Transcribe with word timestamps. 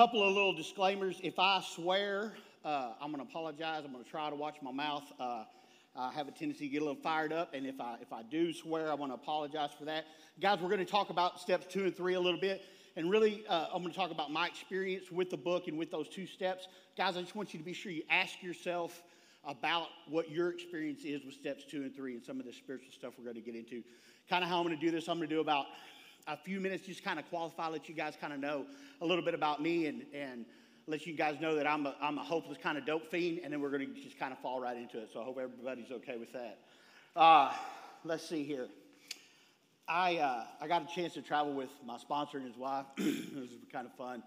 couple 0.00 0.26
of 0.26 0.32
little 0.34 0.54
disclaimers. 0.54 1.20
If 1.22 1.38
I 1.38 1.62
swear, 1.74 2.32
uh, 2.64 2.92
I'm 3.02 3.12
going 3.12 3.22
to 3.22 3.30
apologize. 3.30 3.82
I'm 3.84 3.92
going 3.92 4.02
to 4.02 4.10
try 4.10 4.30
to 4.30 4.34
watch 4.34 4.56
my 4.62 4.72
mouth. 4.72 5.02
Uh, 5.20 5.44
I 5.94 6.10
have 6.12 6.26
a 6.26 6.30
tendency 6.30 6.68
to 6.68 6.72
get 6.72 6.80
a 6.80 6.86
little 6.86 7.02
fired 7.02 7.34
up, 7.34 7.52
and 7.52 7.66
if 7.66 7.78
I 7.78 7.96
if 8.00 8.10
I 8.10 8.22
do 8.22 8.50
swear, 8.54 8.90
I 8.90 8.94
want 8.94 9.12
to 9.12 9.16
apologize 9.16 9.72
for 9.78 9.84
that. 9.84 10.06
Guys, 10.40 10.58
we're 10.62 10.70
going 10.70 10.80
to 10.80 10.90
talk 10.90 11.10
about 11.10 11.38
steps 11.38 11.66
two 11.68 11.84
and 11.84 11.94
three 11.94 12.14
a 12.14 12.20
little 12.20 12.40
bit, 12.40 12.62
and 12.96 13.10
really, 13.10 13.44
uh, 13.46 13.66
I'm 13.74 13.82
going 13.82 13.92
to 13.92 13.98
talk 13.98 14.10
about 14.10 14.32
my 14.32 14.46
experience 14.46 15.12
with 15.12 15.28
the 15.28 15.36
book 15.36 15.68
and 15.68 15.76
with 15.76 15.90
those 15.90 16.08
two 16.08 16.24
steps. 16.24 16.66
Guys, 16.96 17.18
I 17.18 17.20
just 17.20 17.36
want 17.36 17.52
you 17.52 17.58
to 17.58 17.66
be 17.66 17.74
sure 17.74 17.92
you 17.92 18.04
ask 18.08 18.42
yourself 18.42 19.02
about 19.44 19.88
what 20.08 20.30
your 20.30 20.48
experience 20.48 21.04
is 21.04 21.26
with 21.26 21.34
steps 21.34 21.64
two 21.70 21.82
and 21.82 21.94
three 21.94 22.14
and 22.14 22.24
some 22.24 22.40
of 22.40 22.46
the 22.46 22.54
spiritual 22.54 22.90
stuff 22.90 23.12
we're 23.18 23.24
going 23.24 23.36
to 23.36 23.42
get 23.42 23.54
into. 23.54 23.82
Kind 24.30 24.44
of 24.44 24.48
how 24.48 24.60
I'm 24.60 24.66
going 24.66 24.78
to 24.78 24.82
do 24.82 24.90
this. 24.90 25.10
I'm 25.10 25.18
going 25.18 25.28
to 25.28 25.34
do 25.34 25.42
about 25.42 25.66
a 26.26 26.36
few 26.36 26.60
minutes, 26.60 26.86
just 26.86 27.04
kind 27.04 27.18
of 27.18 27.28
qualify, 27.28 27.68
let 27.68 27.88
you 27.88 27.94
guys 27.94 28.14
kind 28.20 28.32
of 28.32 28.40
know 28.40 28.64
a 29.00 29.06
little 29.06 29.24
bit 29.24 29.34
about 29.34 29.62
me 29.62 29.86
and 29.86 30.04
and 30.14 30.44
let 30.86 31.06
you 31.06 31.14
guys 31.14 31.40
know 31.40 31.54
that 31.54 31.66
I'm 31.66 31.86
a, 31.86 31.94
I'm 32.00 32.18
a 32.18 32.22
hopeless 32.22 32.58
kind 32.60 32.76
of 32.76 32.84
dope 32.84 33.06
fiend, 33.06 33.40
and 33.44 33.52
then 33.52 33.60
we're 33.60 33.70
going 33.70 33.86
to 33.86 34.02
just 34.02 34.18
kind 34.18 34.32
of 34.32 34.38
fall 34.40 34.60
right 34.60 34.76
into 34.76 34.98
it. 34.98 35.10
So 35.12 35.20
I 35.20 35.24
hope 35.24 35.38
everybody's 35.38 35.90
okay 35.92 36.16
with 36.16 36.32
that. 36.32 36.58
Uh, 37.14 37.52
let's 38.04 38.28
see 38.28 38.42
here. 38.42 38.66
I, 39.86 40.16
uh, 40.16 40.44
I 40.60 40.66
got 40.66 40.90
a 40.90 40.94
chance 40.94 41.14
to 41.14 41.22
travel 41.22 41.52
with 41.52 41.70
my 41.84 41.96
sponsor 41.98 42.38
and 42.38 42.46
his 42.46 42.56
wife. 42.56 42.86
it 42.96 43.36
was 43.36 43.50
kind 43.72 43.86
of 43.86 43.94
fun. 43.94 44.22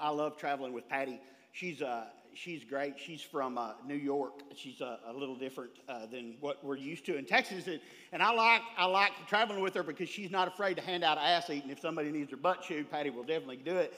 I 0.00 0.10
love 0.10 0.36
traveling 0.36 0.72
with 0.72 0.88
Patty. 0.88 1.20
She's, 1.52 1.80
uh, 1.80 2.06
she's 2.34 2.64
great. 2.64 2.94
She's 2.98 3.22
from 3.22 3.58
uh, 3.58 3.72
New 3.86 3.94
York. 3.94 4.42
She's 4.56 4.80
uh, 4.80 4.98
a 5.06 5.12
little 5.12 5.36
different 5.36 5.72
uh, 5.88 6.06
than 6.06 6.36
what 6.40 6.64
we're 6.64 6.76
used 6.76 7.06
to 7.06 7.16
in 7.16 7.24
Texas. 7.24 7.66
And, 7.66 7.80
and 8.12 8.22
I, 8.22 8.32
like, 8.32 8.62
I 8.76 8.86
like 8.86 9.12
traveling 9.28 9.60
with 9.60 9.74
her 9.74 9.82
because 9.82 10.08
she's 10.08 10.30
not 10.30 10.48
afraid 10.48 10.74
to 10.76 10.82
hand 10.82 11.04
out 11.04 11.18
ass 11.18 11.50
eating. 11.50 11.70
If 11.70 11.80
somebody 11.80 12.10
needs 12.10 12.30
their 12.30 12.38
butt 12.38 12.62
chewed, 12.62 12.90
Patty 12.90 13.10
will 13.10 13.24
definitely 13.24 13.58
do 13.58 13.76
it 13.76 13.94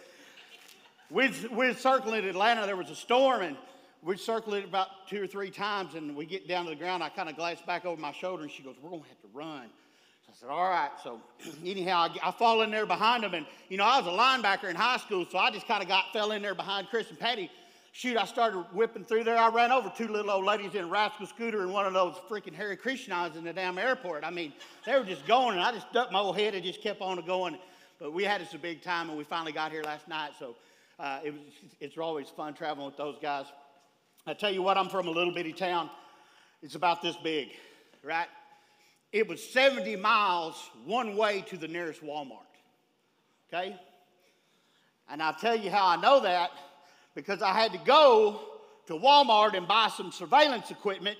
we'd, 1.12 1.50
we'd 1.50 1.78
circling 1.78 2.24
Atlanta. 2.24 2.66
There 2.66 2.76
was 2.76 2.90
a 2.90 2.94
storm, 2.94 3.42
and 3.42 3.56
we'd 4.02 4.18
circle 4.18 4.54
it 4.54 4.64
about 4.64 4.88
two 5.08 5.22
or 5.22 5.26
three 5.26 5.50
times. 5.50 5.94
And 5.94 6.16
we 6.16 6.26
get 6.26 6.48
down 6.48 6.64
to 6.64 6.70
the 6.70 6.76
ground. 6.76 7.02
I 7.02 7.08
kind 7.10 7.28
of 7.28 7.36
glance 7.36 7.60
back 7.60 7.84
over 7.84 8.00
my 8.00 8.12
shoulder, 8.12 8.42
and 8.42 8.50
she 8.50 8.62
goes, 8.62 8.76
"We're 8.82 8.90
going 8.90 9.02
to 9.02 9.08
have 9.08 9.20
to 9.20 9.28
run." 9.32 9.66
I 10.28 10.32
said, 10.34 10.48
"All 10.48 10.68
right." 10.68 10.90
So 11.04 11.20
anyhow, 11.64 12.08
I, 12.08 12.28
I 12.28 12.30
fall 12.32 12.62
in 12.62 12.70
there 12.70 12.86
behind 12.86 13.22
them, 13.22 13.34
and 13.34 13.46
you 13.68 13.76
know 13.76 13.84
I 13.84 14.00
was 14.00 14.06
a 14.06 14.10
linebacker 14.10 14.68
in 14.68 14.76
high 14.76 14.98
school, 14.98 15.26
so 15.30 15.38
I 15.38 15.50
just 15.50 15.68
kind 15.68 15.82
of 15.82 15.88
got 15.88 16.12
fell 16.12 16.32
in 16.32 16.42
there 16.42 16.54
behind 16.54 16.88
Chris 16.88 17.08
and 17.10 17.18
Patty. 17.18 17.50
Shoot, 17.94 18.16
I 18.16 18.24
started 18.24 18.64
whipping 18.72 19.04
through 19.04 19.24
there. 19.24 19.36
I 19.36 19.50
ran 19.50 19.70
over 19.70 19.92
two 19.94 20.08
little 20.08 20.30
old 20.30 20.46
ladies 20.46 20.74
in 20.74 20.84
a 20.84 20.86
rascal 20.86 21.26
scooter 21.26 21.60
and 21.60 21.74
one 21.74 21.84
of 21.84 21.92
those 21.92 22.14
freaking 22.28 22.54
Hare 22.54 22.74
Krishnas 22.74 23.36
in 23.36 23.44
the 23.44 23.52
damn 23.52 23.76
airport. 23.76 24.24
I 24.24 24.30
mean, 24.30 24.54
they 24.86 24.98
were 24.98 25.04
just 25.04 25.26
going, 25.26 25.56
and 25.56 25.60
I 25.62 25.72
just 25.72 25.92
ducked 25.92 26.10
my 26.10 26.18
old 26.18 26.38
head 26.38 26.54
and 26.54 26.64
just 26.64 26.80
kept 26.80 27.02
on 27.02 27.22
going. 27.26 27.58
But 28.00 28.14
we 28.14 28.24
had 28.24 28.40
us 28.40 28.54
a 28.54 28.58
big 28.58 28.80
time, 28.80 29.10
and 29.10 29.18
we 29.18 29.24
finally 29.24 29.52
got 29.52 29.72
here 29.72 29.82
last 29.82 30.08
night. 30.08 30.30
So 30.38 30.56
uh, 30.98 31.20
it 31.22 31.34
was, 31.34 31.42
it's 31.80 31.98
always 31.98 32.30
fun 32.30 32.54
traveling 32.54 32.86
with 32.86 32.96
those 32.96 33.18
guys. 33.20 33.44
I 34.26 34.32
tell 34.32 34.50
you 34.50 34.62
what, 34.62 34.78
I'm 34.78 34.88
from 34.88 35.06
a 35.06 35.10
little 35.10 35.34
bitty 35.34 35.52
town. 35.52 35.90
It's 36.62 36.76
about 36.76 37.02
this 37.02 37.16
big, 37.22 37.50
right? 38.02 38.28
It 39.12 39.28
was 39.28 39.44
70 39.50 39.96
miles 39.96 40.70
one 40.86 41.14
way 41.14 41.42
to 41.48 41.58
the 41.58 41.68
nearest 41.68 42.02
Walmart, 42.02 42.38
okay? 43.52 43.76
And 45.10 45.22
I'll 45.22 45.34
tell 45.34 45.56
you 45.56 45.70
how 45.70 45.86
I 45.86 45.96
know 45.96 46.20
that 46.20 46.52
because 47.14 47.42
I 47.42 47.52
had 47.52 47.72
to 47.72 47.78
go 47.78 48.40
to 48.86 48.94
Walmart 48.94 49.54
and 49.56 49.66
buy 49.68 49.88
some 49.94 50.12
surveillance 50.12 50.70
equipment 50.70 51.18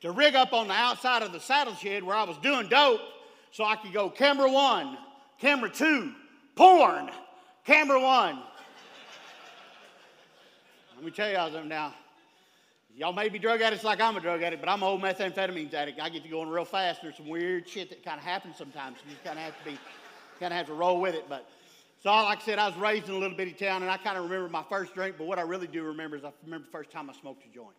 to 0.00 0.12
rig 0.12 0.34
up 0.34 0.52
on 0.52 0.68
the 0.68 0.74
outside 0.74 1.22
of 1.22 1.32
the 1.32 1.40
saddle 1.40 1.74
shed 1.74 2.02
where 2.02 2.16
I 2.16 2.24
was 2.24 2.36
doing 2.38 2.68
dope 2.68 3.00
so 3.50 3.64
I 3.64 3.76
could 3.76 3.92
go 3.92 4.10
camera 4.10 4.50
one, 4.50 4.98
camera 5.40 5.70
two, 5.70 6.12
porn, 6.54 7.10
camera 7.64 8.00
one, 8.00 8.38
let 10.96 11.04
me 11.04 11.10
tell 11.10 11.30
y'all 11.30 11.50
something 11.50 11.68
now. 11.68 11.94
Y'all 12.96 13.12
may 13.12 13.28
be 13.28 13.38
drug 13.38 13.60
addicts 13.60 13.84
like 13.84 14.00
I'm 14.00 14.16
a 14.16 14.20
drug 14.20 14.42
addict, 14.42 14.62
but 14.62 14.70
I'm 14.70 14.82
an 14.82 14.88
old 14.88 15.02
methamphetamines 15.02 15.74
addict. 15.74 16.00
I 16.00 16.08
get 16.08 16.22
to 16.22 16.28
going 16.30 16.48
real 16.48 16.64
fast. 16.64 17.02
There's 17.02 17.18
some 17.18 17.28
weird 17.28 17.68
shit 17.68 17.90
that 17.90 18.02
kind 18.02 18.18
of 18.18 18.24
happens 18.24 18.56
sometimes. 18.56 18.96
You 19.06 19.14
kind 19.22 19.38
of 19.38 19.44
have 19.44 19.58
to 19.58 19.64
be, 19.70 19.78
kind 20.40 20.54
of 20.54 20.56
have 20.56 20.66
to 20.68 20.72
roll 20.72 20.98
with 20.98 21.14
it. 21.14 21.28
But 21.28 21.46
so, 22.02 22.10
like 22.10 22.42
I 22.42 22.44
said, 22.44 22.58
I 22.58 22.68
was 22.68 22.76
raised 22.76 23.08
in 23.08 23.14
a 23.14 23.18
little 23.18 23.36
bitty 23.36 23.52
town, 23.52 23.82
and 23.82 23.90
I 23.90 23.96
kind 23.96 24.16
of 24.18 24.24
remember 24.24 24.48
my 24.48 24.64
first 24.68 24.94
drink. 24.94 25.16
But 25.18 25.26
what 25.26 25.38
I 25.38 25.42
really 25.42 25.66
do 25.66 25.82
remember 25.82 26.16
is 26.16 26.24
I 26.24 26.32
remember 26.44 26.66
the 26.66 26.72
first 26.72 26.90
time 26.90 27.08
I 27.08 27.14
smoked 27.14 27.44
a 27.46 27.54
joint. 27.54 27.76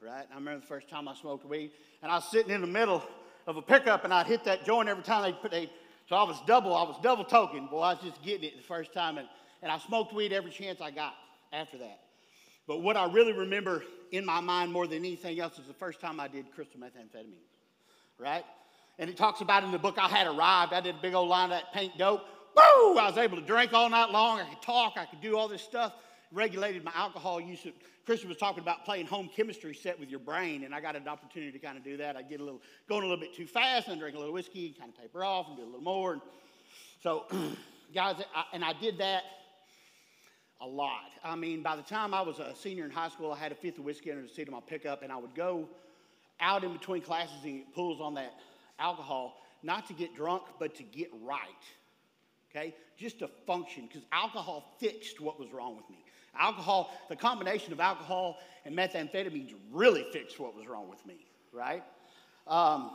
Right? 0.00 0.26
I 0.30 0.34
remember 0.34 0.60
the 0.60 0.66
first 0.66 0.88
time 0.88 1.08
I 1.08 1.14
smoked 1.14 1.44
weed, 1.44 1.70
and 2.02 2.12
I 2.12 2.16
was 2.16 2.30
sitting 2.30 2.52
in 2.52 2.60
the 2.60 2.66
middle 2.66 3.02
of 3.46 3.56
a 3.56 3.62
pickup, 3.62 4.04
and 4.04 4.12
I'd 4.12 4.26
hit 4.26 4.44
that 4.44 4.64
joint 4.64 4.88
every 4.88 5.02
time 5.02 5.22
they 5.22 5.32
put 5.32 5.52
a. 5.52 5.68
So 6.08 6.16
I 6.16 6.22
was 6.24 6.36
double, 6.46 6.74
I 6.74 6.82
was 6.82 6.96
double 7.02 7.24
token. 7.24 7.66
Boy, 7.66 7.80
I 7.80 7.94
was 7.94 8.02
just 8.02 8.22
getting 8.22 8.44
it 8.44 8.56
the 8.56 8.62
first 8.62 8.92
time, 8.92 9.18
and, 9.18 9.26
and 9.62 9.72
I 9.72 9.78
smoked 9.78 10.14
weed 10.14 10.32
every 10.32 10.50
chance 10.50 10.80
I 10.80 10.90
got 10.90 11.14
after 11.52 11.78
that. 11.78 12.00
But 12.66 12.82
what 12.82 12.96
I 12.96 13.10
really 13.10 13.32
remember 13.32 13.82
in 14.12 14.24
my 14.24 14.40
mind 14.40 14.72
more 14.72 14.86
than 14.86 14.98
anything 14.98 15.40
else 15.40 15.58
is 15.58 15.66
the 15.66 15.74
first 15.74 16.00
time 16.00 16.20
I 16.20 16.28
did 16.28 16.46
crystal 16.54 16.80
methamphetamine, 16.80 17.34
right? 18.18 18.44
And 18.98 19.10
it 19.10 19.16
talks 19.16 19.40
about 19.40 19.64
in 19.64 19.72
the 19.72 19.78
book 19.78 19.96
I 19.98 20.08
had 20.08 20.26
arrived. 20.26 20.72
I 20.72 20.80
did 20.80 20.94
a 20.94 21.02
big 21.02 21.14
old 21.14 21.28
line 21.28 21.50
of 21.50 21.58
that 21.58 21.72
pink 21.72 21.92
dope. 21.98 22.22
Woo! 22.56 22.98
I 22.98 23.08
was 23.08 23.18
able 23.18 23.36
to 23.36 23.42
drink 23.42 23.72
all 23.72 23.90
night 23.90 24.10
long. 24.10 24.40
I 24.40 24.44
could 24.44 24.62
talk. 24.62 24.94
I 24.96 25.04
could 25.06 25.20
do 25.20 25.36
all 25.36 25.48
this 25.48 25.62
stuff. 25.62 25.94
Regulated 26.32 26.84
my 26.84 26.92
alcohol 26.94 27.40
use. 27.40 27.66
Christian 28.06 28.28
was 28.28 28.38
talking 28.38 28.62
about 28.62 28.84
playing 28.84 29.06
home 29.06 29.30
chemistry 29.34 29.74
set 29.74 29.98
with 29.98 30.10
your 30.10 30.20
brain, 30.20 30.64
and 30.64 30.74
I 30.74 30.80
got 30.80 30.94
an 30.94 31.08
opportunity 31.08 31.52
to 31.52 31.58
kind 31.58 31.78
of 31.78 31.84
do 31.84 31.96
that. 31.96 32.16
I 32.16 32.22
get 32.22 32.40
a 32.40 32.44
little 32.44 32.60
going 32.88 33.02
a 33.02 33.06
little 33.06 33.20
bit 33.20 33.34
too 33.34 33.46
fast 33.46 33.88
and 33.88 33.98
drink 33.98 34.14
a 34.14 34.18
little 34.18 34.34
whiskey, 34.34 34.66
and 34.66 34.78
kind 34.78 34.90
of 34.90 35.00
taper 35.00 35.24
off 35.24 35.48
and 35.48 35.56
do 35.56 35.62
a 35.62 35.66
little 35.66 35.80
more. 35.80 36.14
And 36.14 36.22
so, 37.02 37.24
guys, 37.94 38.16
I, 38.34 38.44
and 38.52 38.64
I 38.64 38.72
did 38.74 38.98
that 38.98 39.22
a 40.60 40.66
lot. 40.66 41.10
I 41.22 41.34
mean, 41.34 41.62
by 41.62 41.76
the 41.76 41.82
time 41.82 42.14
I 42.14 42.22
was 42.22 42.38
a 42.38 42.54
senior 42.56 42.84
in 42.84 42.90
high 42.90 43.08
school, 43.08 43.32
I 43.32 43.38
had 43.38 43.52
a 43.52 43.54
fifth 43.54 43.78
of 43.78 43.84
whiskey 43.84 44.10
under 44.10 44.22
the 44.22 44.28
seat 44.28 44.48
of 44.48 44.54
my 44.54 44.60
pickup, 44.66 45.02
and 45.02 45.10
I 45.10 45.16
would 45.16 45.34
go 45.34 45.68
out 46.40 46.64
in 46.64 46.72
between 46.72 47.02
classes 47.02 47.36
and 47.44 47.58
get 47.58 47.74
pulls 47.74 48.00
on 48.00 48.14
that 48.14 48.34
alcohol, 48.78 49.36
not 49.62 49.86
to 49.88 49.94
get 49.94 50.14
drunk, 50.14 50.42
but 50.58 50.74
to 50.76 50.82
get 50.82 51.10
right. 51.22 51.40
Okay? 52.54 52.74
Just 52.96 53.18
to 53.20 53.28
function, 53.46 53.86
because 53.86 54.02
alcohol 54.12 54.76
fixed 54.78 55.20
what 55.20 55.40
was 55.40 55.52
wrong 55.52 55.76
with 55.76 55.88
me. 55.90 56.04
Alcohol, 56.38 56.92
the 57.08 57.16
combination 57.16 57.72
of 57.72 57.80
alcohol 57.80 58.38
and 58.64 58.76
methamphetamines 58.76 59.54
really 59.70 60.04
fixed 60.12 60.38
what 60.38 60.56
was 60.56 60.66
wrong 60.66 60.88
with 60.88 61.04
me, 61.06 61.26
right? 61.52 61.82
Um, 62.46 62.90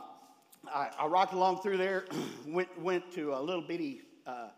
I, 0.72 0.90
I, 0.98 1.06
rocked 1.06 1.32
along 1.32 1.62
through 1.62 1.78
there, 1.78 2.04
went, 2.46 2.68
went 2.80 3.10
to 3.12 3.34
a 3.34 3.40
little 3.40 3.62
bitty 3.62 4.02
uh, 4.26 4.48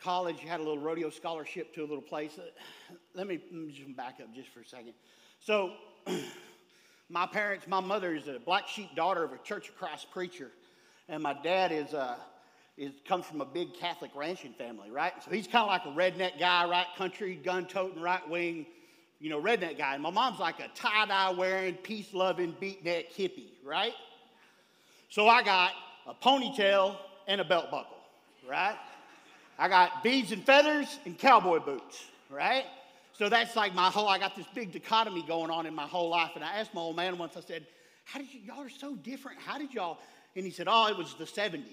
college, 0.00 0.40
had 0.40 0.60
a 0.60 0.62
little 0.62 0.78
rodeo 0.78 1.10
scholarship 1.10 1.74
to 1.74 1.82
a 1.82 1.86
little 1.86 2.02
place. 2.02 2.38
Uh, 2.38 2.46
let 3.14 3.26
me, 3.26 3.38
let 3.52 3.60
me 3.60 3.72
just 3.72 3.94
back 3.96 4.20
up 4.22 4.34
just 4.34 4.48
for 4.48 4.60
a 4.60 4.66
second. 4.66 4.94
So, 5.40 5.72
my 7.10 7.26
parents, 7.26 7.66
my 7.68 7.80
mother 7.80 8.14
is 8.14 8.26
a 8.26 8.38
black 8.38 8.68
sheep 8.68 8.94
daughter 8.96 9.22
of 9.22 9.32
a 9.32 9.38
Church 9.38 9.68
of 9.68 9.76
Christ 9.76 10.10
preacher, 10.10 10.50
and 11.08 11.22
my 11.22 11.34
dad 11.42 11.72
is, 11.72 11.92
uh, 11.92 12.16
is 12.78 12.92
comes 13.06 13.26
from 13.26 13.40
a 13.40 13.44
big 13.44 13.74
Catholic 13.74 14.12
ranching 14.14 14.52
family, 14.52 14.90
right? 14.90 15.12
So 15.24 15.30
he's 15.30 15.46
kind 15.46 15.62
of 15.62 15.68
like 15.68 15.84
a 15.84 15.88
redneck 15.88 16.38
guy, 16.38 16.68
right? 16.68 16.86
Country, 16.96 17.34
gun 17.34 17.66
toting, 17.66 18.00
right 18.00 18.26
wing, 18.28 18.66
you 19.20 19.30
know, 19.30 19.40
redneck 19.42 19.76
guy. 19.76 19.94
And 19.94 20.02
my 20.02 20.10
mom's 20.10 20.38
like 20.38 20.60
a 20.60 20.68
tie 20.74 21.06
dye 21.06 21.30
wearing, 21.30 21.74
peace 21.74 22.14
loving, 22.14 22.54
beatnik 22.60 23.12
hippie, 23.14 23.50
right? 23.64 23.92
So 25.08 25.26
I 25.26 25.42
got 25.42 25.72
a 26.06 26.14
ponytail 26.14 26.96
and 27.26 27.40
a 27.40 27.44
belt 27.44 27.70
buckle, 27.70 27.98
right? 28.48 28.76
I 29.58 29.68
got 29.68 30.04
beads 30.04 30.30
and 30.30 30.44
feathers 30.44 30.98
and 31.04 31.18
cowboy 31.18 31.58
boots, 31.58 32.06
right? 32.30 32.64
So 33.12 33.28
that's 33.28 33.56
like 33.56 33.74
my 33.74 33.90
whole, 33.90 34.08
I 34.08 34.18
got 34.18 34.36
this 34.36 34.46
big 34.54 34.70
dichotomy 34.70 35.24
going 35.26 35.50
on 35.50 35.66
in 35.66 35.74
my 35.74 35.86
whole 35.86 36.08
life. 36.08 36.32
And 36.36 36.44
I 36.44 36.58
asked 36.58 36.72
my 36.72 36.80
old 36.80 36.94
man 36.94 37.18
once, 37.18 37.36
I 37.36 37.40
said, 37.40 37.66
How 38.04 38.20
did 38.20 38.32
you, 38.32 38.40
y'all 38.40 38.62
are 38.62 38.68
so 38.68 38.94
different. 38.94 39.38
How 39.40 39.58
did 39.58 39.74
y'all? 39.74 39.98
And 40.36 40.44
he 40.44 40.52
said, 40.52 40.68
Oh, 40.70 40.86
it 40.86 40.96
was 40.96 41.14
the 41.14 41.24
70s, 41.24 41.64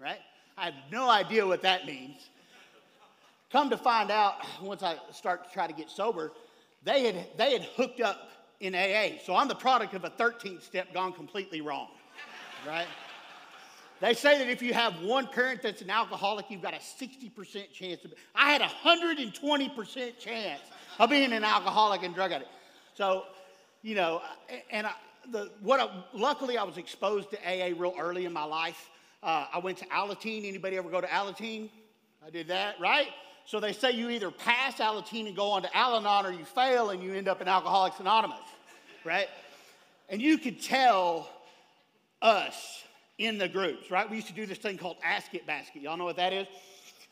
right? 0.00 0.18
I 0.60 0.66
have 0.66 0.74
no 0.92 1.08
idea 1.08 1.46
what 1.46 1.62
that 1.62 1.86
means. 1.86 2.28
Come 3.50 3.70
to 3.70 3.78
find 3.78 4.10
out, 4.10 4.34
once 4.62 4.82
I 4.82 4.96
start 5.10 5.46
to 5.46 5.50
try 5.50 5.66
to 5.66 5.72
get 5.72 5.88
sober, 5.88 6.32
they 6.84 7.04
had, 7.04 7.26
they 7.38 7.52
had 7.54 7.62
hooked 7.62 8.00
up 8.00 8.28
in 8.60 8.74
AA. 8.74 9.18
So 9.24 9.34
I'm 9.34 9.48
the 9.48 9.54
product 9.54 9.94
of 9.94 10.04
a 10.04 10.10
13th 10.10 10.62
step 10.62 10.92
gone 10.92 11.14
completely 11.14 11.62
wrong, 11.62 11.88
right? 12.66 12.86
They 14.00 14.12
say 14.12 14.36
that 14.38 14.48
if 14.48 14.60
you 14.60 14.74
have 14.74 15.00
one 15.00 15.26
parent 15.28 15.62
that's 15.62 15.80
an 15.80 15.88
alcoholic, 15.88 16.50
you've 16.50 16.62
got 16.62 16.74
a 16.74 16.78
60% 16.78 17.72
chance 17.72 18.04
of 18.04 18.12
I 18.34 18.52
had 18.52 18.60
a 18.60 18.66
120% 18.66 20.18
chance 20.18 20.60
of 20.98 21.08
being 21.10 21.32
an 21.32 21.42
alcoholic 21.42 22.02
and 22.02 22.14
drug 22.14 22.32
addict. 22.32 22.50
So, 22.94 23.24
you 23.82 23.94
know, 23.94 24.20
and 24.70 24.86
I, 24.86 24.92
the, 25.30 25.50
what 25.62 25.80
I, 25.80 25.88
luckily 26.12 26.58
I 26.58 26.64
was 26.64 26.76
exposed 26.76 27.30
to 27.30 27.38
AA 27.38 27.72
real 27.76 27.94
early 27.98 28.26
in 28.26 28.32
my 28.32 28.44
life. 28.44 28.90
Uh, 29.22 29.46
I 29.52 29.58
went 29.58 29.78
to 29.78 29.86
Alateen. 29.86 30.46
Anybody 30.46 30.76
ever 30.76 30.88
go 30.88 31.00
to 31.00 31.06
Alateen? 31.06 31.68
I 32.26 32.30
did 32.30 32.48
that, 32.48 32.80
right? 32.80 33.08
So 33.46 33.60
they 33.60 33.72
say 33.72 33.92
you 33.92 34.10
either 34.10 34.30
pass 34.30 34.74
Alateen 34.76 35.26
and 35.26 35.36
go 35.36 35.50
on 35.50 35.62
to 35.62 35.76
Al 35.76 35.96
Anon 35.96 36.26
or 36.26 36.32
you 36.32 36.44
fail 36.44 36.90
and 36.90 37.02
you 37.02 37.14
end 37.14 37.28
up 37.28 37.40
in 37.40 37.48
Alcoholics 37.48 38.00
Anonymous, 38.00 38.38
right? 39.04 39.28
And 40.08 40.20
you 40.20 40.38
could 40.38 40.62
tell 40.62 41.28
us 42.22 42.84
in 43.18 43.38
the 43.38 43.48
groups, 43.48 43.90
right? 43.90 44.08
We 44.08 44.16
used 44.16 44.28
to 44.28 44.34
do 44.34 44.46
this 44.46 44.58
thing 44.58 44.78
called 44.78 44.96
Ask 45.04 45.34
It 45.34 45.46
Basket. 45.46 45.82
Y'all 45.82 45.96
know 45.96 46.04
what 46.04 46.16
that 46.16 46.32
is? 46.32 46.46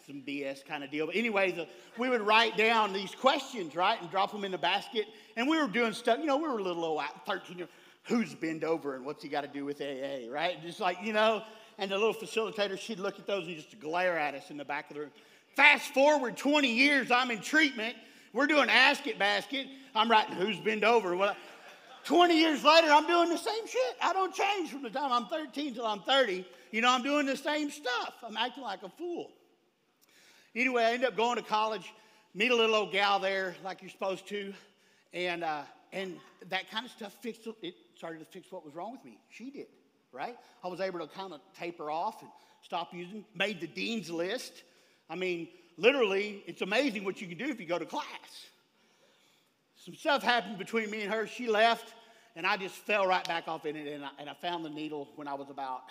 some 0.09 0.23
BS 0.27 0.65
kind 0.65 0.83
of 0.83 0.91
deal. 0.91 1.05
But 1.07 1.17
anyway, 1.17 1.53
the, 1.53 1.69
we 1.99 2.09
would 2.09 2.23
write 2.23 2.57
down 2.57 2.95
these 2.95 3.15
questions, 3.15 3.77
right, 3.77 4.01
and 4.01 4.11
drop 4.11 4.33
them 4.33 4.43
in 4.43 4.53
the 4.53 4.59
basket. 4.59 5.05
And 5.37 5.47
we 5.47 5.61
were 5.61 5.69
doing 5.69 5.93
stuff, 5.93 6.19
you 6.19 6.25
know, 6.25 6.39
we 6.39 6.49
were 6.49 6.59
a 6.59 6.63
little 6.63 6.83
old, 6.83 7.03
13 7.27 7.59
years 7.59 7.69
who's 8.05 8.35
bent 8.35 8.65
over 8.65 8.97
and 8.97 9.05
what's 9.05 9.23
he 9.23 9.29
got 9.29 9.43
to 9.43 9.49
do 9.49 9.67
with 9.67 9.83
AA, 9.83 10.33
right? 10.33 10.63
Just 10.63 10.81
like, 10.81 10.97
you 11.03 11.13
know, 11.13 11.43
and 11.79 11.91
the 11.91 11.97
little 11.97 12.15
facilitator, 12.15 12.79
she'd 12.79 12.99
look 12.99 13.19
at 13.19 13.27
those 13.27 13.47
and 13.47 13.57
just 13.57 13.79
glare 13.81 14.19
at 14.19 14.35
us 14.35 14.51
in 14.51 14.57
the 14.57 14.65
back 14.65 14.91
of 14.91 14.95
the 14.95 15.03
room. 15.03 15.11
Fast 15.55 15.95
forward 15.95 16.37
20 16.37 16.69
years, 16.69 17.11
I'm 17.11 17.31
in 17.31 17.41
treatment. 17.41 17.97
We're 18.33 18.47
doing 18.47 18.69
Ask 18.69 19.07
It 19.07 19.19
Basket. 19.19 19.67
I'm 19.95 20.11
writing 20.11 20.35
who's 20.35 20.59
bent 20.59 20.85
over. 20.85 21.17
Well, 21.17 21.35
20 22.05 22.39
years 22.39 22.65
later, 22.65 22.89
I'm 22.91 23.07
doing 23.07 23.29
the 23.29 23.39
same 23.39 23.67
shit. 23.67 23.97
I 24.03 24.13
don't 24.13 24.35
change 24.35 24.71
from 24.71 24.83
the 24.83 24.91
time 24.91 25.13
I'm 25.13 25.27
13 25.27 25.75
till 25.75 25.87
I'm 25.87 26.01
30. 26.01 26.45
You 26.71 26.81
know, 26.81 26.91
I'm 26.91 27.03
doing 27.03 27.27
the 27.27 27.37
same 27.37 27.71
stuff. 27.71 28.15
I'm 28.23 28.37
acting 28.37 28.63
like 28.63 28.83
a 28.83 28.89
fool. 28.89 29.31
Anyway, 30.55 30.83
I 30.83 30.93
end 30.93 31.05
up 31.05 31.17
going 31.17 31.37
to 31.37 31.43
college, 31.43 31.93
meet 32.35 32.51
a 32.51 32.57
little 32.57 32.75
old 32.75 32.93
gal 32.93 33.19
there, 33.19 33.55
like 33.65 33.83
you're 33.83 33.91
supposed 33.91 34.27
to, 34.29 34.53
and 35.13 35.45
uh, 35.45 35.63
and 35.93 36.17
that 36.49 36.71
kind 36.71 36.85
of 36.85 36.93
stuff 36.93 37.13
fixed 37.21 37.47
it. 37.63 37.75
Started 37.95 38.19
to 38.21 38.25
fix 38.25 38.51
what 38.51 38.65
was 38.65 38.75
wrong 38.75 38.93
with 38.93 39.05
me. 39.05 39.19
She 39.31 39.51
did, 39.51 39.67
right? 40.13 40.37
I 40.65 40.69
was 40.69 40.81
able 40.81 41.01
to 41.01 41.07
kind 41.07 41.33
of 41.33 41.41
taper 41.59 41.91
off 41.91 42.23
and 42.23 42.31
stop 42.63 42.93
using. 42.93 43.25
Made 43.35 43.61
the 43.61 43.67
dean's 43.67 44.11
list. 44.11 44.63
I 45.11 45.17
mean, 45.17 45.49
literally, 45.77 46.43
it's 46.47 46.63
amazing 46.63 47.05
what 47.05 47.21
you 47.21 47.29
can 47.29 47.39
do 47.39 47.47
if 47.47 47.61
you 47.61 47.67
go 47.67 47.79
to 47.79 47.87
class. 47.87 48.05
Some 49.77 49.95
stuff 49.95 50.23
happened 50.23 50.59
between 50.59 50.91
me 50.91 51.03
and 51.03 51.13
her. 51.13 51.27
She 51.27 51.49
left, 51.49 51.95
and 52.37 52.47
I 52.47 52.57
just 52.57 52.75
fell 52.75 53.07
right 53.07 53.27
back 53.27 53.49
off 53.49 53.65
in 53.65 53.77
it. 53.77 53.87
And 53.93 54.05
I, 54.05 54.11
and 54.19 54.29
I 54.29 54.35
found 54.35 54.65
the 54.65 54.71
needle 54.71 55.09
when 55.17 55.29
I 55.29 55.35
was 55.35 55.51
about 55.51 55.83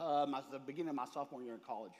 uh, 0.00 0.26
the 0.50 0.58
beginning 0.58 0.90
of 0.90 0.94
my 0.94 1.06
sophomore 1.12 1.42
year 1.42 1.54
in 1.54 1.60
college. 1.66 1.92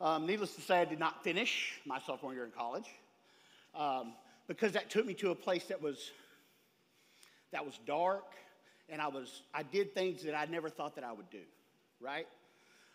Um, 0.00 0.26
needless 0.26 0.54
to 0.54 0.62
say, 0.62 0.80
I 0.80 0.86
did 0.86 0.98
not 0.98 1.22
finish 1.22 1.78
my 1.84 2.00
sophomore 2.00 2.32
year 2.32 2.44
in 2.44 2.50
college 2.52 2.86
um, 3.74 4.14
because 4.48 4.72
that 4.72 4.88
took 4.90 5.04
me 5.04 5.14
to 5.14 5.30
a 5.30 5.34
place 5.34 5.64
that 5.64 5.80
was 5.80 6.10
that 7.52 7.66
was 7.66 7.78
dark, 7.84 8.34
and 8.90 9.00
I 9.00 9.08
was 9.08 9.42
I 9.54 9.62
did 9.62 9.94
things 9.94 10.22
that 10.24 10.34
I 10.34 10.44
never 10.46 10.68
thought 10.68 10.94
that 10.96 11.04
I 11.04 11.12
would 11.12 11.30
do. 11.30 11.42
Right? 12.00 12.26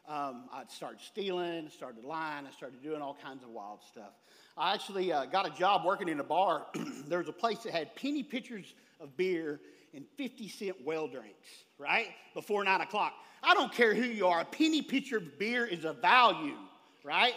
Um, 0.07 0.49
I 0.53 0.63
started 0.67 1.01
stealing, 1.01 1.69
started 1.69 2.03
lying, 2.03 2.45
I 2.45 2.51
started 2.51 2.83
doing 2.83 3.01
all 3.01 3.17
kinds 3.23 3.43
of 3.43 3.49
wild 3.49 3.79
stuff. 3.91 4.11
I 4.55 4.73
actually 4.73 5.11
uh, 5.11 5.25
got 5.25 5.47
a 5.47 5.49
job 5.49 5.83
working 5.83 6.07
in 6.07 6.19
a 6.19 6.23
bar. 6.23 6.67
there 7.07 7.17
was 7.17 7.27
a 7.27 7.33
place 7.33 7.59
that 7.59 7.73
had 7.73 7.95
penny 7.95 8.21
pitchers 8.21 8.75
of 8.99 9.17
beer 9.17 9.59
and 9.95 10.05
50 10.15 10.47
cent 10.47 10.75
well 10.85 11.07
drinks, 11.07 11.65
right? 11.79 12.07
Before 12.35 12.63
nine 12.63 12.81
o'clock. 12.81 13.13
I 13.41 13.53
don't 13.53 13.71
care 13.71 13.93
who 13.93 14.03
you 14.03 14.27
are, 14.27 14.41
a 14.41 14.45
penny 14.45 14.81
pitcher 14.81 15.17
of 15.17 15.39
beer 15.39 15.65
is 15.65 15.85
a 15.85 15.93
value, 15.93 16.57
right? 17.03 17.33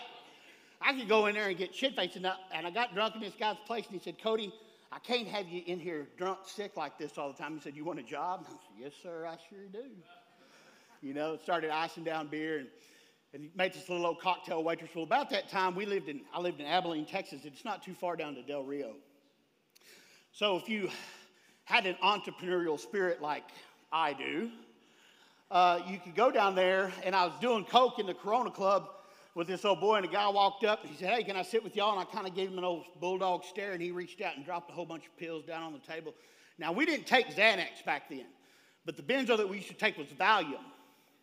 I 0.80 0.92
could 0.94 1.08
go 1.08 1.26
in 1.26 1.34
there 1.34 1.48
and 1.48 1.56
get 1.56 1.74
shit 1.74 1.96
faced. 1.96 2.16
And 2.16 2.26
I 2.26 2.70
got 2.70 2.94
drunk 2.94 3.14
in 3.14 3.20
this 3.20 3.34
guy's 3.38 3.56
place, 3.66 3.84
and 3.86 3.94
he 3.94 4.02
said, 4.02 4.22
Cody, 4.22 4.52
I 4.90 4.98
can't 4.98 5.28
have 5.28 5.48
you 5.48 5.62
in 5.66 5.78
here 5.78 6.08
drunk, 6.16 6.38
sick 6.46 6.76
like 6.76 6.98
this 6.98 7.18
all 7.18 7.30
the 7.30 7.36
time. 7.36 7.54
He 7.54 7.60
said, 7.60 7.76
You 7.76 7.84
want 7.84 7.98
a 7.98 8.02
job? 8.02 8.46
I 8.46 8.50
said, 8.50 8.58
Yes, 8.78 8.92
sir, 9.02 9.26
I 9.26 9.36
sure 9.48 9.66
do. 9.70 9.84
You 11.02 11.14
know, 11.14 11.38
started 11.42 11.70
icing 11.70 12.04
down 12.04 12.28
beer 12.28 12.58
and, 12.58 12.68
and 13.34 13.42
he 13.42 13.50
made 13.54 13.74
this 13.74 13.88
little 13.88 14.06
old 14.06 14.20
cocktail 14.20 14.64
waitress. 14.64 14.90
Well, 14.94 15.04
about 15.04 15.30
that 15.30 15.48
time, 15.50 15.74
we 15.74 15.84
lived 15.84 16.08
in, 16.08 16.22
I 16.34 16.40
lived 16.40 16.60
in 16.60 16.66
Abilene, 16.66 17.04
Texas. 17.04 17.42
It's 17.44 17.64
not 17.64 17.82
too 17.82 17.94
far 17.94 18.16
down 18.16 18.34
to 18.36 18.42
Del 18.42 18.64
Rio. 18.64 18.94
So 20.32 20.56
if 20.56 20.68
you 20.68 20.88
had 21.64 21.84
an 21.84 21.96
entrepreneurial 22.02 22.80
spirit 22.80 23.20
like 23.20 23.44
I 23.92 24.14
do, 24.14 24.50
uh, 25.50 25.80
you 25.86 25.98
could 25.98 26.14
go 26.14 26.30
down 26.30 26.54
there, 26.54 26.92
and 27.04 27.14
I 27.14 27.26
was 27.26 27.34
doing 27.40 27.64
coke 27.64 27.98
in 27.98 28.06
the 28.06 28.14
Corona 28.14 28.50
Club 28.50 28.88
with 29.38 29.46
this 29.46 29.64
old 29.64 29.80
boy, 29.80 29.94
and 29.94 30.04
a 30.04 30.08
guy 30.08 30.28
walked 30.28 30.64
up 30.64 30.82
and 30.82 30.90
he 30.90 30.96
said, 30.96 31.14
Hey, 31.14 31.22
can 31.22 31.36
I 31.36 31.42
sit 31.42 31.62
with 31.62 31.76
y'all? 31.76 31.92
And 31.92 32.00
I 32.00 32.12
kind 32.12 32.26
of 32.26 32.34
gave 32.34 32.48
him 32.50 32.58
an 32.58 32.64
old 32.64 32.86
bulldog 32.98 33.44
stare, 33.44 33.70
and 33.70 33.80
he 33.80 33.92
reached 33.92 34.20
out 34.20 34.34
and 34.34 34.44
dropped 34.44 34.68
a 34.68 34.74
whole 34.74 34.84
bunch 34.84 35.06
of 35.06 35.16
pills 35.16 35.44
down 35.44 35.62
on 35.62 35.72
the 35.72 35.78
table. 35.78 36.12
Now, 36.58 36.72
we 36.72 36.84
didn't 36.84 37.06
take 37.06 37.28
Xanax 37.28 37.84
back 37.86 38.08
then, 38.08 38.26
but 38.84 38.96
the 38.96 39.02
benzo 39.04 39.36
that 39.36 39.48
we 39.48 39.58
used 39.58 39.68
to 39.68 39.74
take 39.74 39.96
was 39.96 40.08
Valium, 40.08 40.64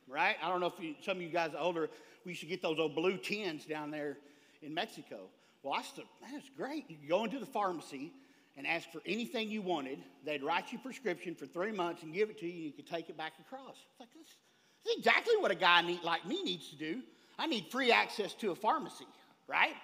right? 0.08 0.38
I 0.42 0.48
don't 0.48 0.62
know 0.62 0.68
if 0.68 0.82
you, 0.82 0.96
some 1.04 1.18
of 1.18 1.24
you 1.24 1.28
guys 1.28 1.54
are 1.56 1.62
older, 1.62 1.90
we 2.24 2.32
used 2.32 2.42
to 2.42 2.48
get 2.48 2.62
those 2.62 2.80
old 2.80 2.96
blue 2.96 3.18
tins 3.18 3.66
down 3.66 3.92
there 3.92 4.18
in 4.62 4.74
Mexico. 4.74 5.28
Well, 5.62 5.74
I 5.74 5.82
said, 5.82 6.06
that's 6.32 6.50
great. 6.56 6.90
You 6.90 7.10
go 7.10 7.26
into 7.26 7.38
the 7.38 7.46
pharmacy 7.46 8.14
and 8.56 8.66
ask 8.66 8.90
for 8.94 9.02
anything 9.06 9.50
you 9.50 9.62
wanted. 9.62 10.00
They'd 10.24 10.42
write 10.42 10.72
you 10.72 10.78
a 10.78 10.82
prescription 10.82 11.36
for 11.36 11.48
three 11.48 11.74
months 11.74 12.04
and 12.04 12.14
give 12.14 12.30
it 12.30 12.40
to 12.40 12.46
you, 12.46 12.54
and 12.54 12.64
you 12.64 12.72
could 12.72 12.88
take 12.88 13.10
it 13.10 13.18
back 13.18 13.34
across. 13.42 13.76
It's 13.92 14.00
like, 14.00 14.14
this, 14.14 14.38
this 14.86 14.94
is 14.94 15.00
exactly 15.00 15.36
what 15.36 15.52
a 15.52 15.56
guy 15.56 15.82
need, 15.82 16.02
like 16.02 16.26
me 16.26 16.42
needs 16.44 16.70
to 16.70 16.78
do. 16.78 17.02
I 17.38 17.48
need 17.48 17.68
free 17.72 17.92
access 17.92 18.34
to 18.36 18.52
a 18.52 18.56
pharmacy, 18.56 19.08
right? 19.48 19.76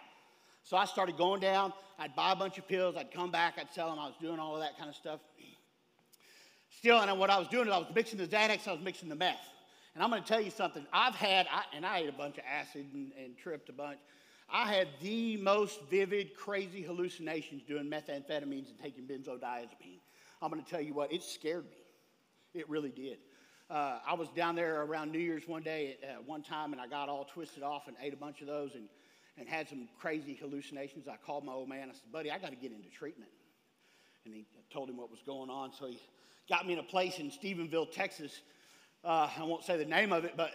So 0.64 0.78
I 0.78 0.86
started 0.86 1.18
going 1.18 1.42
down. 1.42 1.74
I'd 2.00 2.16
buy 2.16 2.32
a 2.32 2.36
bunch 2.36 2.58
of 2.58 2.68
pills. 2.68 2.96
I'd 2.98 3.12
come 3.12 3.32
back. 3.32 3.56
I'd 3.60 3.72
sell 3.74 3.90
them. 3.90 4.00
I 4.00 4.06
was 4.06 4.16
doing 4.22 4.40
all 4.40 4.56
of 4.56 4.62
that 4.62 4.78
kind 4.78 4.90
of 4.90 4.96
stuff. 4.96 5.20
Still, 6.78 7.00
and 7.00 7.20
what 7.20 7.30
I 7.30 7.38
was 7.38 7.48
doing 7.48 7.68
is 7.68 7.74
I 7.74 7.78
was 7.78 7.88
mixing 7.94 8.18
the 8.18 8.28
Xanax. 8.28 8.68
I 8.68 8.72
was 8.72 8.82
mixing 8.82 9.10
the 9.10 9.16
meth. 9.16 9.38
And 9.94 10.04
I'm 10.04 10.10
going 10.10 10.24
to 10.24 10.28
tell 10.28 10.42
you 10.42 10.52
something. 10.52 10.86
I've 10.94 11.16
had, 11.16 11.48
I, 11.52 11.64
and 11.76 11.86
I 11.86 12.00
ate 12.00 12.10
a 12.10 12.14
bunch 12.14 12.38
of 12.38 12.44
acid 12.50 12.86
and, 12.94 13.12
and 13.22 13.38
tripped 13.38 13.70
a 13.70 13.74
bunch. 13.74 14.00
I 14.50 14.72
had 14.72 14.88
the 15.02 15.38
most 15.38 15.80
vivid, 15.90 16.36
crazy 16.36 16.82
hallucinations 16.82 17.64
doing 17.64 17.90
methamphetamines 17.90 18.70
and 18.70 18.80
taking 18.82 19.04
benzodiazepine. 19.04 20.00
I'm 20.42 20.50
going 20.50 20.64
to 20.64 20.70
tell 20.70 20.82
you 20.82 20.94
what, 20.94 21.12
it 21.12 21.24
scared 21.24 21.66
me. 21.66 21.78
It 22.54 22.70
really 22.70 22.90
did. 22.90 23.18
Uh, 23.72 24.00
I 24.06 24.16
was 24.16 24.28
down 24.36 24.56
there 24.56 24.82
around 24.82 25.14
New 25.14 25.20
Year's 25.20 25.48
one 25.48 25.64
day 25.64 25.96
at 26.04 26.28
one 26.28 26.44
time, 26.44 26.74
and 26.74 26.82
I 26.82 26.88
got 26.88 27.08
all 27.08 27.24
twisted 27.24 27.64
off 27.64 27.88
and 27.88 27.96
ate 28.02 28.12
a 28.12 28.18
bunch 28.18 28.42
of 28.42 28.48
those 28.48 28.76
and, 28.76 28.84
and 29.38 29.48
had 29.48 29.70
some 29.70 29.88
crazy 29.98 30.34
hallucinations. 30.34 31.08
I 31.08 31.16
called 31.26 31.46
my 31.46 31.54
old 31.54 31.70
man. 31.70 31.88
I 31.90 31.94
said, 31.94 32.12
Buddy, 32.12 32.30
I 32.32 32.38
got 32.38 32.50
to 32.50 32.58
get 32.58 32.74
into 32.74 32.90
treatment. 32.90 33.32
And 34.26 34.34
he 34.34 34.46
told 34.74 34.90
him 34.90 34.98
what 34.98 35.10
was 35.10 35.22
going 35.26 35.50
on. 35.50 35.72
So 35.72 35.88
he 35.88 35.98
got 36.50 36.68
me 36.68 36.74
in 36.74 36.80
a 36.80 36.84
place 36.84 37.20
in 37.20 37.32
Stephenville, 37.32 37.90
Texas. 37.90 38.42
Uh, 39.06 39.30
I 39.40 39.44
won't 39.46 39.64
say 39.64 39.78
the 39.78 39.86
name 39.86 40.12
of 40.12 40.26
it, 40.26 40.34
but 40.36 40.52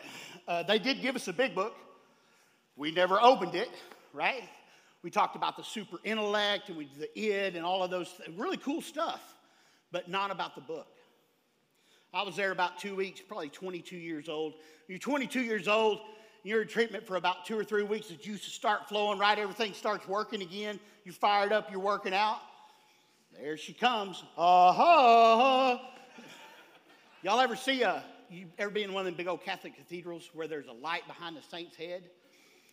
uh, 0.47 0.65
they 0.65 0.79
did 0.79 1.01
give 1.01 1.17
us 1.17 1.27
a 1.27 1.33
big 1.33 1.55
book. 1.55 1.75
We 2.77 2.93
never 2.93 3.19
opened 3.19 3.55
it, 3.55 3.71
right? 4.13 4.43
We 5.03 5.11
talked 5.11 5.37
about 5.37 5.57
the 5.57 5.65
super 5.65 5.97
intellect 6.05 6.69
and 6.69 6.77
we, 6.77 6.91
the 6.99 7.19
id 7.19 7.57
and 7.57 7.65
all 7.65 7.83
of 7.83 7.91
those 7.91 8.13
really 8.37 8.59
cool 8.59 8.83
stuff, 8.83 9.23
but 9.91 10.07
not 10.07 10.31
about 10.31 10.55
the 10.55 10.61
book. 10.61 10.89
I 12.17 12.23
was 12.23 12.35
there 12.35 12.51
about 12.51 12.79
two 12.79 12.97
weeks, 12.97 13.21
probably 13.21 13.51
22 13.51 13.95
years 13.95 14.31
old. 14.31 14.55
You're 14.89 14.99
22 14.99 15.43
years 15.43 15.69
old, 15.69 16.01
you're 16.45 16.63
in 16.63 16.69
treatment 16.69 17.07
for 17.07 17.17
about 17.17 17.45
two 17.45 17.59
or 17.59 17.63
three 17.63 17.83
weeks. 17.83 18.09
The 18.09 18.15
juices 18.15 18.55
start 18.55 18.89
flowing, 18.89 19.19
right? 19.19 19.39
Everything 19.39 19.75
starts 19.75 20.09
working 20.09 20.41
again. 20.41 20.81
You're 21.05 21.13
fired 21.13 21.53
up, 21.53 21.71
you're 21.71 21.79
working 21.79 22.15
out. 22.15 22.39
There 23.39 23.59
she 23.59 23.75
comes. 23.75 24.25
Uh-huh. 24.39 25.77
Y'all 27.23 27.39
ever 27.39 27.55
see 27.55 27.83
a, 27.83 28.03
you 28.31 28.47
ever 28.59 28.71
been 28.71 28.85
in 28.85 28.95
one 28.95 29.03
of 29.03 29.07
them 29.07 29.15
big 29.15 29.29
old 29.29 29.45
Catholic 29.45 29.77
cathedrals 29.77 30.31
where 30.33 30.49
there's 30.49 30.69
a 30.69 30.73
light 30.73 31.07
behind 31.07 31.37
the 31.37 31.43
saint's 31.51 31.77
head? 31.77 32.03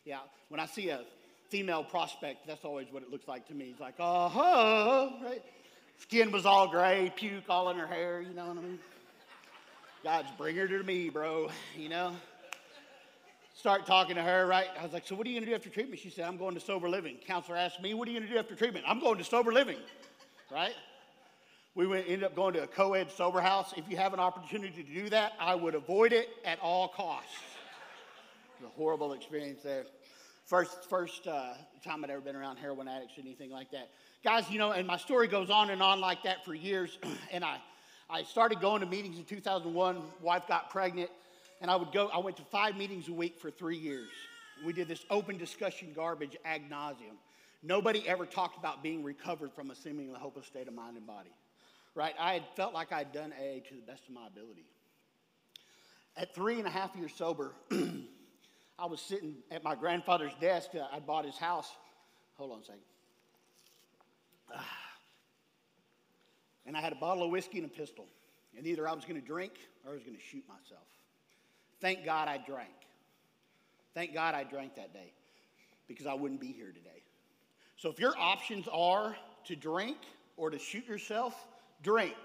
Yeah, 0.05 0.19
when 0.47 0.61
I 0.61 0.67
see 0.67 0.87
a 0.87 1.01
female 1.49 1.83
prospect, 1.83 2.47
that's 2.47 2.63
always 2.63 2.87
what 2.91 3.03
it 3.03 3.11
looks 3.11 3.27
like 3.27 3.45
to 3.49 3.53
me. 3.53 3.71
It's 3.71 3.81
like, 3.81 3.95
uh-huh, 3.99 5.09
right? 5.21 5.43
Skin 5.97 6.31
was 6.31 6.45
all 6.45 6.69
gray, 6.69 7.11
puke 7.13 7.43
all 7.49 7.69
in 7.71 7.77
her 7.77 7.87
hair, 7.87 8.21
you 8.21 8.33
know 8.33 8.45
what 8.45 8.57
I 8.57 8.61
mean? 8.61 8.79
God's 10.03 10.27
bring 10.37 10.57
her 10.57 10.67
to 10.67 10.83
me, 10.83 11.09
bro, 11.09 11.49
you 11.77 11.87
know? 11.87 12.13
Start 13.55 13.85
talking 13.85 14.15
to 14.15 14.21
her, 14.21 14.45
right? 14.45 14.67
I 14.77 14.83
was 14.83 14.91
like, 14.91 15.07
so 15.07 15.15
what 15.15 15.25
are 15.25 15.29
you 15.29 15.39
gonna 15.39 15.49
do 15.49 15.55
after 15.55 15.69
treatment? 15.69 16.01
She 16.01 16.09
said, 16.09 16.25
I'm 16.25 16.35
going 16.35 16.55
to 16.55 16.59
sober 16.59 16.89
living. 16.89 17.15
Counselor 17.25 17.55
asked 17.55 17.81
me, 17.81 17.93
what 17.93 18.09
are 18.09 18.11
you 18.11 18.19
gonna 18.19 18.29
do 18.29 18.37
after 18.37 18.53
treatment? 18.53 18.83
I'm 18.85 18.99
going 18.99 19.17
to 19.17 19.23
sober 19.23 19.53
living, 19.53 19.77
right? 20.51 20.73
We 21.73 21.87
went, 21.87 22.05
ended 22.07 22.25
up 22.25 22.35
going 22.35 22.53
to 22.55 22.63
a 22.63 22.67
co 22.67 22.95
ed 22.95 23.11
sober 23.11 23.39
house. 23.39 23.73
If 23.77 23.89
you 23.89 23.95
have 23.95 24.13
an 24.13 24.19
opportunity 24.19 24.83
to 24.83 24.93
do 24.93 25.09
that, 25.09 25.33
I 25.39 25.55
would 25.55 25.73
avoid 25.73 26.11
it 26.11 26.27
at 26.43 26.59
all 26.59 26.89
costs 26.89 27.31
It 28.59 28.63
was 28.63 28.71
a 28.73 28.77
horrible 28.77 29.13
experience 29.13 29.61
there. 29.63 29.85
First, 30.45 30.89
first 30.89 31.27
uh, 31.27 31.53
time 31.85 32.03
I'd 32.03 32.09
ever 32.09 32.19
been 32.19 32.35
around 32.35 32.57
heroin 32.57 32.89
addicts 32.89 33.17
or 33.17 33.21
anything 33.21 33.51
like 33.51 33.71
that. 33.71 33.89
Guys, 34.21 34.49
you 34.51 34.59
know, 34.59 34.71
and 34.71 34.85
my 34.85 34.97
story 34.97 35.29
goes 35.29 35.49
on 35.49 35.69
and 35.69 35.81
on 35.81 36.01
like 36.01 36.23
that 36.23 36.43
for 36.43 36.53
years. 36.53 36.99
and 37.31 37.45
I, 37.45 37.59
I 38.09 38.23
started 38.23 38.59
going 38.59 38.81
to 38.81 38.85
meetings 38.85 39.17
in 39.17 39.25
2001. 39.25 40.01
Wife 40.21 40.47
got 40.47 40.69
pregnant, 40.69 41.09
and 41.61 41.71
I 41.71 41.75
would 41.75 41.91
go. 41.91 42.09
I 42.13 42.19
went 42.19 42.37
to 42.37 42.43
five 42.43 42.75
meetings 42.75 43.07
a 43.07 43.13
week 43.13 43.39
for 43.39 43.49
three 43.49 43.77
years. 43.77 44.09
We 44.65 44.73
did 44.73 44.87
this 44.87 45.05
open 45.09 45.37
discussion 45.37 45.93
garbage 45.95 46.37
ad 46.45 46.69
nauseum. 46.69 47.17
Nobody 47.63 48.07
ever 48.07 48.25
talked 48.25 48.57
about 48.57 48.83
being 48.83 49.03
recovered 49.03 49.53
from 49.53 49.71
a 49.71 49.75
seemingly 49.75 50.19
hopeless 50.19 50.45
state 50.45 50.67
of 50.67 50.73
mind 50.73 50.97
and 50.97 51.07
body. 51.07 51.31
Right? 51.95 52.13
I 52.19 52.33
had 52.33 52.43
felt 52.55 52.73
like 52.73 52.91
I'd 52.91 53.11
done 53.11 53.33
AA 53.33 53.59
to 53.67 53.75
the 53.75 53.85
best 53.87 54.07
of 54.07 54.13
my 54.13 54.27
ability. 54.27 54.65
At 56.17 56.35
three 56.35 56.59
and 56.59 56.67
a 56.67 56.71
half 56.71 56.95
years 56.95 57.13
sober, 57.15 57.53
I 58.79 58.85
was 58.85 58.99
sitting 59.01 59.35
at 59.49 59.63
my 59.63 59.75
grandfather's 59.75 60.33
desk. 60.41 60.71
I 60.91 60.99
bought 60.99 61.25
his 61.25 61.37
house. 61.37 61.69
Hold 62.35 62.51
on 62.51 62.59
a 62.59 62.63
second. 62.63 62.81
Ah. 64.53 64.82
And 66.65 66.77
I 66.77 66.81
had 66.81 66.93
a 66.93 66.97
bottle 66.97 67.23
of 67.23 67.31
whiskey 67.31 67.57
and 67.57 67.65
a 67.65 67.69
pistol. 67.69 68.05
And 68.57 68.67
either 68.67 68.87
I 68.87 68.93
was 68.93 69.03
going 69.03 69.19
to 69.19 69.25
drink 69.25 69.53
or 69.83 69.91
I 69.91 69.93
was 69.95 70.03
going 70.03 70.15
to 70.15 70.21
shoot 70.21 70.43
myself. 70.47 70.87
Thank 71.81 72.05
God 72.05 72.27
I 72.27 72.37
drank. 72.37 72.69
Thank 73.93 74.13
God 74.13 74.35
I 74.35 74.43
drank 74.43 74.75
that 74.75 74.93
day. 74.93 75.11
because 75.87 76.05
I 76.05 76.13
wouldn't 76.13 76.41
be 76.41 76.51
here 76.51 76.71
today. 76.71 77.03
So 77.77 77.89
if 77.89 77.99
your 77.99 78.17
options 78.17 78.67
are 78.71 79.15
to 79.45 79.55
drink 79.55 79.97
or 80.37 80.49
to 80.49 80.59
shoot 80.59 80.87
yourself, 80.87 81.35
drink. 81.81 82.15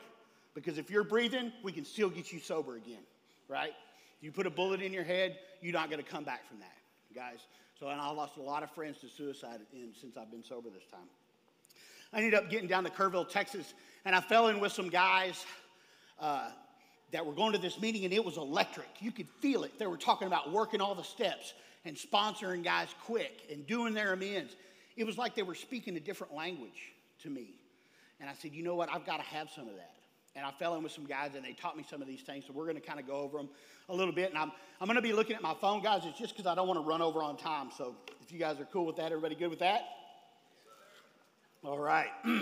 Because 0.54 0.78
if 0.78 0.90
you're 0.90 1.04
breathing, 1.04 1.52
we 1.62 1.72
can 1.72 1.84
still 1.84 2.08
get 2.08 2.32
you 2.32 2.40
sober 2.40 2.76
again, 2.76 3.02
right? 3.48 3.72
If 4.18 4.24
you 4.24 4.32
put 4.32 4.46
a 4.46 4.50
bullet 4.50 4.80
in 4.82 4.92
your 4.92 5.04
head, 5.04 5.38
you're 5.60 5.72
not 5.72 5.90
going 5.90 6.02
to 6.02 6.08
come 6.08 6.24
back 6.24 6.48
from 6.48 6.58
that, 6.60 6.76
guys. 7.14 7.40
So, 7.78 7.88
and 7.88 8.00
I 8.00 8.10
lost 8.10 8.36
a 8.38 8.42
lot 8.42 8.62
of 8.62 8.70
friends 8.72 8.98
to 9.00 9.08
suicide 9.08 9.60
in, 9.72 9.92
since 10.00 10.16
I've 10.16 10.30
been 10.30 10.42
sober 10.42 10.68
this 10.70 10.86
time. 10.90 11.08
I 12.12 12.18
ended 12.18 12.34
up 12.34 12.50
getting 12.50 12.68
down 12.68 12.84
to 12.84 12.90
Kerrville, 12.90 13.28
Texas, 13.28 13.74
and 14.04 14.14
I 14.14 14.20
fell 14.20 14.48
in 14.48 14.60
with 14.60 14.72
some 14.72 14.88
guys 14.88 15.44
uh, 16.20 16.50
that 17.12 17.24
were 17.24 17.32
going 17.32 17.52
to 17.52 17.58
this 17.58 17.80
meeting, 17.80 18.04
and 18.04 18.12
it 18.12 18.24
was 18.24 18.36
electric. 18.36 18.88
You 19.00 19.12
could 19.12 19.28
feel 19.40 19.64
it. 19.64 19.78
They 19.78 19.86
were 19.86 19.96
talking 19.96 20.26
about 20.26 20.52
working 20.52 20.80
all 20.80 20.94
the 20.94 21.04
steps 21.04 21.54
and 21.84 21.96
sponsoring 21.96 22.64
guys 22.64 22.88
quick 23.04 23.42
and 23.50 23.66
doing 23.66 23.94
their 23.94 24.12
amends. 24.12 24.56
It 24.96 25.04
was 25.04 25.16
like 25.16 25.34
they 25.34 25.42
were 25.42 25.54
speaking 25.54 25.96
a 25.96 26.00
different 26.00 26.34
language 26.34 26.92
to 27.22 27.30
me. 27.30 27.54
And 28.20 28.28
I 28.28 28.34
said, 28.34 28.52
you 28.52 28.62
know 28.62 28.74
what? 28.74 28.90
I've 28.92 29.06
got 29.06 29.18
to 29.18 29.22
have 29.22 29.48
some 29.50 29.68
of 29.68 29.76
that. 29.76 29.94
And 30.34 30.44
I 30.44 30.50
fell 30.52 30.76
in 30.76 30.82
with 30.82 30.92
some 30.92 31.06
guys, 31.06 31.32
and 31.34 31.44
they 31.44 31.52
taught 31.52 31.76
me 31.76 31.84
some 31.88 32.00
of 32.00 32.08
these 32.08 32.20
things. 32.20 32.44
So 32.46 32.52
we're 32.52 32.64
going 32.64 32.76
to 32.76 32.82
kind 32.82 33.00
of 33.00 33.06
go 33.06 33.14
over 33.14 33.38
them 33.38 33.48
a 33.88 33.94
little 33.94 34.12
bit. 34.12 34.30
And 34.30 34.38
I'm, 34.38 34.52
I'm 34.80 34.86
going 34.86 34.96
to 34.96 35.02
be 35.02 35.12
looking 35.12 35.36
at 35.36 35.42
my 35.42 35.54
phone, 35.54 35.82
guys. 35.82 36.02
It's 36.04 36.18
just 36.18 36.36
because 36.36 36.50
I 36.50 36.54
don't 36.54 36.68
want 36.68 36.78
to 36.78 36.88
run 36.88 37.02
over 37.02 37.22
on 37.22 37.36
time. 37.36 37.70
So 37.76 37.94
if 38.22 38.32
you 38.32 38.38
guys 38.38 38.60
are 38.60 38.66
cool 38.72 38.86
with 38.86 38.96
that, 38.96 39.06
everybody 39.06 39.34
good 39.34 39.50
with 39.50 39.58
that? 39.60 39.82
All 41.64 41.78
right. 41.78 42.10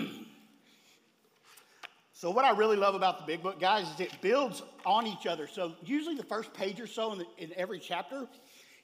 so, 2.13 2.29
what 2.29 2.45
I 2.45 2.51
really 2.51 2.77
love 2.77 2.93
about 2.93 3.17
the 3.17 3.25
big 3.25 3.41
book, 3.41 3.59
guys, 3.59 3.87
is 3.89 3.99
it 3.99 4.11
builds 4.21 4.61
on 4.85 5.07
each 5.07 5.25
other. 5.25 5.47
So, 5.47 5.73
usually 5.83 6.15
the 6.15 6.23
first 6.23 6.53
page 6.53 6.79
or 6.79 6.85
so 6.85 7.13
in, 7.13 7.19
the, 7.19 7.25
in 7.39 7.51
every 7.55 7.79
chapter, 7.79 8.27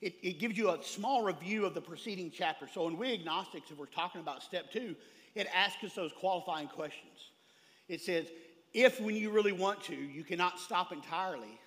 it, 0.02 0.16
it, 0.24 0.40
gives 0.40 0.58
you 0.58 0.72
a 0.72 0.84
small 0.84 1.24
review 1.24 1.66
of 1.66 1.76
the 1.76 1.82
preceding 1.82 2.32
chapter. 2.36 2.68
So, 2.74 2.88
in 2.88 2.98
We 2.98 3.14
Agnostics, 3.14 3.70
if 3.70 3.78
we're 3.78 3.86
talking 3.86 4.22
about 4.22 4.42
step 4.42 4.72
two, 4.72 4.96
it 5.36 5.48
asks 5.54 5.84
us 5.84 5.94
those 5.94 6.12
qualifying 6.20 6.68
questions. 6.68 7.30
It 7.88 8.02
says, 8.02 8.26
if 8.74 9.00
when 9.00 9.16
you 9.16 9.30
really 9.30 9.52
want 9.52 9.84
to, 9.84 9.96
you 9.96 10.24
cannot 10.24 10.60
stop 10.60 10.92
entirely, 10.92 11.60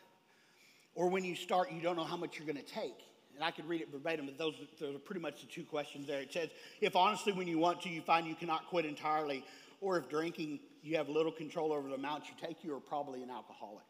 or 0.97 1.09
when 1.09 1.25
you 1.25 1.37
start, 1.37 1.71
you 1.71 1.81
don't 1.81 1.95
know 1.95 2.05
how 2.05 2.17
much 2.17 2.37
you're 2.37 2.53
going 2.53 2.65
to 2.65 2.73
take 2.73 3.06
and 3.37 3.45
I 3.45 3.51
could 3.51 3.69
read 3.69 3.83
it 3.83 3.93
verbatim, 3.93 4.27
but 4.27 4.39
those, 4.39 4.55
those 4.81 4.97
are 4.97 4.99
pretty 4.99 5.21
much 5.21 5.43
the 5.43 5.47
two 5.47 5.63
questions 5.63 6.07
there. 6.07 6.21
It 6.21 6.33
says, 6.33 6.49
if 6.81 6.97
honestly, 6.97 7.33
when 7.33 7.47
you 7.47 7.59
want 7.59 7.83
to, 7.83 7.89
you 7.89 8.01
find 8.01 8.27
you 8.27 8.35
cannot 8.35 8.67
quit 8.67 8.85
entirely, 8.85 9.45
or 9.81 9.99
if 9.99 10.09
drinking, 10.09 10.59
you 10.83 10.97
have 10.97 11.09
little 11.09 11.33
control 11.33 11.73
over 11.73 11.89
the 11.89 11.95
amount 11.95 12.25
you 12.29 12.47
take, 12.47 12.65
you 12.65 12.75
are 12.75 12.81
probably 12.81 13.23
an 13.23 13.31
alcoholic. 13.31 13.85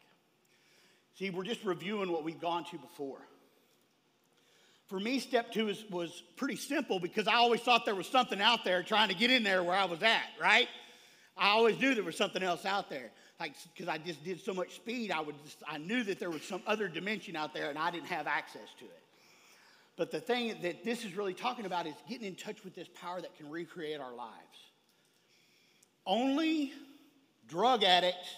See, 1.18 1.30
we're 1.30 1.44
just 1.44 1.64
reviewing 1.64 2.10
what 2.10 2.24
we've 2.24 2.40
gone 2.40 2.64
to 2.64 2.78
before. 2.78 3.20
For 4.88 5.00
me, 5.00 5.18
step 5.18 5.52
two 5.52 5.68
is, 5.68 5.84
was 5.90 6.22
pretty 6.36 6.56
simple 6.56 7.00
because 7.00 7.26
I 7.26 7.34
always 7.34 7.60
thought 7.60 7.84
there 7.84 7.94
was 7.94 8.06
something 8.06 8.40
out 8.40 8.64
there 8.64 8.82
trying 8.82 9.08
to 9.08 9.14
get 9.14 9.30
in 9.30 9.42
there 9.42 9.62
where 9.62 9.74
I 9.74 9.86
was 9.86 10.02
at, 10.02 10.26
right? 10.40 10.68
I 11.36 11.50
always 11.50 11.78
knew 11.78 11.94
there 11.94 12.04
was 12.04 12.16
something 12.16 12.42
else 12.42 12.64
out 12.64 12.88
there. 12.88 13.10
Like, 13.40 13.52
because 13.72 13.88
I 13.88 13.98
just 13.98 14.24
did 14.24 14.40
so 14.40 14.54
much 14.54 14.76
speed, 14.76 15.10
I, 15.10 15.20
would 15.20 15.34
just, 15.44 15.62
I 15.68 15.78
knew 15.78 16.02
that 16.04 16.18
there 16.18 16.30
was 16.30 16.42
some 16.42 16.62
other 16.66 16.88
dimension 16.88 17.36
out 17.36 17.52
there 17.52 17.68
and 17.68 17.78
I 17.78 17.90
didn't 17.90 18.06
have 18.06 18.26
access 18.26 18.68
to 18.78 18.84
it. 18.84 19.02
But 19.96 20.10
the 20.10 20.20
thing 20.20 20.54
that 20.62 20.84
this 20.84 21.04
is 21.04 21.16
really 21.16 21.32
talking 21.32 21.64
about 21.64 21.86
is 21.86 21.94
getting 22.08 22.26
in 22.26 22.34
touch 22.34 22.62
with 22.64 22.74
this 22.74 22.88
power 23.00 23.20
that 23.20 23.34
can 23.36 23.48
recreate 23.50 24.00
our 24.00 24.14
lives. 24.14 24.32
Only 26.06 26.72
drug 27.48 27.82
addicts 27.82 28.28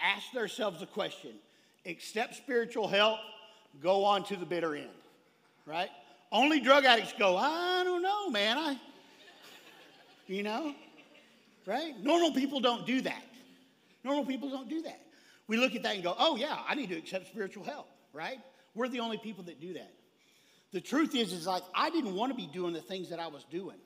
ask 0.00 0.30
themselves 0.32 0.80
the 0.80 0.86
question 0.86 1.32
accept 1.84 2.36
spiritual 2.36 2.86
help, 2.86 3.18
go 3.82 4.04
on 4.04 4.22
to 4.24 4.36
the 4.36 4.46
bitter 4.46 4.76
end, 4.76 4.88
right? 5.66 5.88
Only 6.30 6.60
drug 6.60 6.84
addicts 6.84 7.12
go, 7.18 7.36
I 7.36 7.82
don't 7.82 8.02
know, 8.02 8.30
man. 8.30 8.56
I, 8.56 8.80
you 10.28 10.44
know, 10.44 10.74
right? 11.66 11.98
Normal 12.00 12.32
people 12.32 12.60
don't 12.60 12.86
do 12.86 13.00
that. 13.00 13.24
Normal 14.04 14.24
people 14.24 14.48
don't 14.48 14.68
do 14.68 14.82
that. 14.82 15.00
We 15.48 15.56
look 15.56 15.74
at 15.74 15.82
that 15.82 15.96
and 15.96 16.04
go, 16.04 16.14
oh, 16.18 16.36
yeah, 16.36 16.58
I 16.68 16.76
need 16.76 16.88
to 16.90 16.96
accept 16.96 17.26
spiritual 17.26 17.64
help, 17.64 17.88
right? 18.12 18.38
We're 18.74 18.88
the 18.88 19.00
only 19.00 19.18
people 19.18 19.42
that 19.44 19.60
do 19.60 19.72
that. 19.74 19.92
The 20.72 20.80
truth 20.80 21.14
is, 21.14 21.32
is 21.32 21.46
like 21.46 21.62
I 21.74 21.90
didn't 21.90 22.14
want 22.14 22.32
to 22.32 22.36
be 22.36 22.46
doing 22.46 22.72
the 22.72 22.80
things 22.80 23.10
that 23.10 23.20
I 23.20 23.26
was 23.26 23.44
doing, 23.44 23.76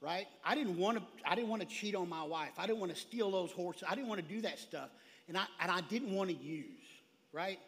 right? 0.00 0.26
I 0.44 0.54
didn't 0.54 0.76
want 0.76 0.98
to. 0.98 1.04
I 1.24 1.34
didn't 1.34 1.48
want 1.48 1.62
to 1.62 1.68
cheat 1.68 1.94
on 1.94 2.08
my 2.08 2.24
wife. 2.24 2.52
I 2.58 2.66
didn't 2.66 2.80
want 2.80 2.92
to 2.92 2.98
steal 2.98 3.30
those 3.30 3.52
horses. 3.52 3.84
I 3.88 3.94
didn't 3.94 4.08
want 4.08 4.20
to 4.20 4.34
do 4.34 4.40
that 4.42 4.58
stuff, 4.58 4.90
and 5.28 5.38
I 5.38 5.44
and 5.60 5.70
I 5.70 5.80
didn't 5.82 6.12
want 6.12 6.30
to 6.30 6.36
use, 6.36 6.66
right? 7.32 7.58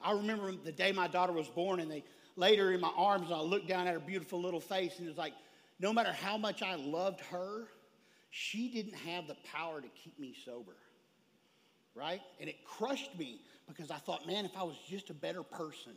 I 0.00 0.12
remember 0.12 0.52
the 0.52 0.72
day 0.72 0.92
my 0.92 1.08
daughter 1.08 1.32
was 1.32 1.48
born, 1.48 1.80
and 1.80 1.90
they 1.90 2.04
laid 2.36 2.58
her 2.58 2.72
in 2.72 2.80
my 2.80 2.92
arms, 2.96 3.26
and 3.26 3.34
I 3.34 3.40
looked 3.40 3.68
down 3.68 3.86
at 3.86 3.92
her 3.92 4.00
beautiful 4.00 4.40
little 4.40 4.60
face, 4.60 4.98
and 4.98 5.06
it 5.06 5.10
was 5.10 5.18
like, 5.18 5.34
no 5.78 5.92
matter 5.92 6.12
how 6.12 6.36
much 6.38 6.62
I 6.62 6.76
loved 6.76 7.20
her, 7.32 7.66
she 8.30 8.68
didn't 8.68 8.94
have 8.94 9.26
the 9.26 9.36
power 9.52 9.80
to 9.80 9.88
keep 9.88 10.18
me 10.18 10.34
sober, 10.44 10.76
right? 11.94 12.20
And 12.38 12.48
it 12.48 12.64
crushed 12.64 13.18
me 13.18 13.40
because 13.68 13.90
I 13.90 13.96
thought, 13.96 14.26
man, 14.26 14.44
if 14.44 14.56
I 14.56 14.62
was 14.62 14.76
just 14.88 15.10
a 15.10 15.14
better 15.14 15.42
person 15.42 15.92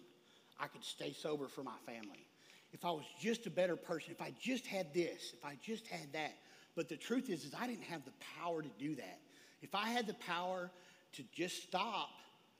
I 0.59 0.67
could 0.67 0.83
stay 0.83 1.13
sober 1.13 1.47
for 1.47 1.63
my 1.63 1.75
family. 1.85 2.25
If 2.73 2.85
I 2.85 2.91
was 2.91 3.05
just 3.19 3.45
a 3.45 3.49
better 3.49 3.75
person, 3.75 4.11
if 4.11 4.21
I 4.21 4.33
just 4.39 4.65
had 4.65 4.93
this, 4.93 5.33
if 5.37 5.45
I 5.45 5.57
just 5.63 5.87
had 5.87 6.11
that. 6.13 6.33
But 6.75 6.89
the 6.89 6.97
truth 6.97 7.29
is, 7.29 7.43
is 7.43 7.53
I 7.59 7.67
didn't 7.67 7.83
have 7.83 8.03
the 8.03 8.13
power 8.39 8.61
to 8.61 8.69
do 8.79 8.95
that. 8.95 9.19
If 9.61 9.75
I 9.75 9.89
had 9.89 10.07
the 10.07 10.15
power 10.15 10.71
to 11.13 11.23
just 11.35 11.63
stop, 11.63 12.09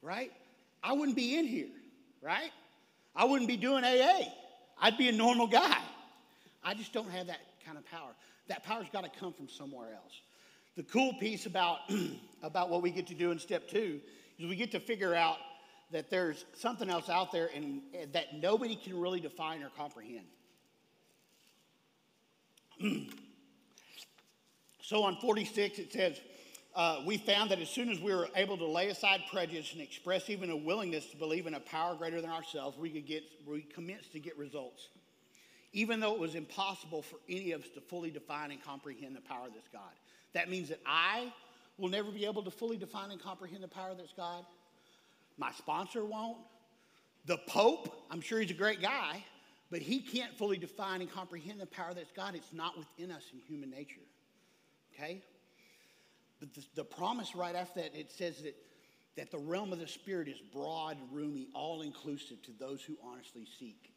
right, 0.02 0.32
I 0.84 0.94
wouldn't 0.94 1.18
be 1.18 1.38
in 1.38 1.48
here, 1.48 1.72
right? 2.22 2.52
I 3.16 3.26
wouldn't 3.26 3.48
be 3.48 3.58
doing 3.58 3.84
AA. 3.84 4.22
I'd 4.80 4.98
be 4.98 5.10
a 5.10 5.12
normal 5.12 5.48
guy. 5.48 5.78
I 6.64 6.74
just 6.74 6.94
don't 6.94 7.10
have 7.10 7.28
that 7.28 7.40
kind 7.66 7.78
of 7.78 7.86
power. 7.86 8.12
That 8.48 8.64
power's 8.64 8.88
got 8.92 9.04
to 9.04 9.20
come 9.20 9.34
from 9.34 9.50
somewhere 9.50 9.94
else. 9.94 10.22
The 10.76 10.84
cool 10.84 11.14
piece 11.14 11.46
about, 11.46 11.80
about 12.44 12.70
what 12.70 12.82
we 12.82 12.92
get 12.92 13.08
to 13.08 13.14
do 13.14 13.32
in 13.32 13.40
step 13.40 13.68
two 13.68 14.00
is 14.38 14.48
we 14.48 14.56
get 14.56 14.72
to 14.72 14.80
figure 14.80 15.16
out 15.16 15.38
that 15.94 16.10
there's 16.10 16.44
something 16.56 16.90
else 16.90 17.08
out 17.08 17.32
there 17.32 17.50
and, 17.56 17.82
and 17.98 18.12
that 18.14 18.36
nobody 18.36 18.76
can 18.76 19.00
really 19.00 19.20
define 19.20 19.64
or 19.64 19.70
comprehend. 19.78 20.26
so 24.82 25.04
on 25.04 25.16
46, 25.18 25.80
it 25.80 25.94
says, 25.94 26.20
uh, 26.76 27.02
we 27.06 27.18
found 27.18 27.52
that 27.52 27.60
as 27.60 27.70
soon 27.70 27.90
as 27.90 28.00
we 28.00 28.14
were 28.14 28.28
able 28.36 28.58
to 28.58 28.66
lay 28.66 28.90
aside 28.90 29.22
prejudice 29.32 29.74
and 29.74 29.82
express 29.82 30.30
even 30.30 30.50
a 30.50 30.56
willingness 30.56 31.06
to 31.08 31.18
believe 31.18 31.46
in 31.46 31.54
a 31.54 31.60
power 31.60 31.96
greater 31.96 32.20
than 32.20 32.32
ourselves, 32.32 32.78
we 32.78 32.90
could 32.90 33.06
get 33.06 33.24
we 33.48 33.62
commenced 33.62 34.12
to 34.14 34.20
get 34.20 34.36
results. 34.38 34.90
Even 35.72 36.00
though 36.00 36.14
it 36.14 36.20
was 36.20 36.34
impossible 36.34 37.04
for 37.04 37.18
any 37.30 37.52
of 37.52 37.62
us 37.62 37.70
to 37.76 37.82
fully 37.82 38.10
define 38.10 38.50
and 38.52 38.64
comprehend 38.64 39.16
the 39.16 39.22
power 39.22 39.48
of 39.48 39.54
this 39.54 39.68
God. 39.72 39.82
That 40.34 40.50
means 40.50 40.70
that 40.70 40.80
I 40.86 41.32
will 41.78 41.90
never 41.90 42.12
be 42.12 42.26
able 42.26 42.44
to 42.44 42.52
fully 42.52 42.78
define 42.78 43.12
and 43.12 43.22
comprehend 43.22 43.64
the 43.64 43.68
power 43.68 43.90
of 43.90 43.98
this 43.98 44.14
God. 44.16 44.44
My 45.38 45.52
sponsor 45.52 46.04
won't. 46.06 46.38
The 47.26 47.38
Pope, 47.48 48.06
I'm 48.12 48.22
sure 48.22 48.40
he's 48.40 48.52
a 48.52 48.56
great 48.56 48.82
guy, 48.82 49.24
but 49.72 49.82
he 49.82 50.00
can't 50.00 50.38
fully 50.38 50.58
define 50.58 51.02
and 51.02 51.12
comprehend 51.12 51.60
the 51.60 51.66
power 51.66 51.94
that's 51.94 52.12
God. 52.12 52.36
It's 52.36 52.54
not 52.54 52.78
within 52.78 53.12
us 53.12 53.24
in 53.34 53.40
human 53.40 53.70
nature. 53.70 54.02
Okay? 54.94 55.24
But 56.40 56.54
the, 56.54 56.66
the 56.76 56.84
promise 56.84 57.36
right 57.36 57.56
after 57.56 57.82
that, 57.82 57.96
it 57.96 58.12
says 58.12 58.42
that, 58.44 58.56
that 59.16 59.32
the 59.32 59.38
realm 59.38 59.72
of 59.72 59.80
the 59.80 59.88
Spirit 59.88 60.28
is 60.28 60.40
broad, 60.54 60.98
roomy, 61.12 61.48
all 61.54 61.82
inclusive 61.82 62.42
to 62.44 62.52
those 62.60 62.84
who 62.84 62.98
honestly 63.04 63.48
seek. 63.60 63.94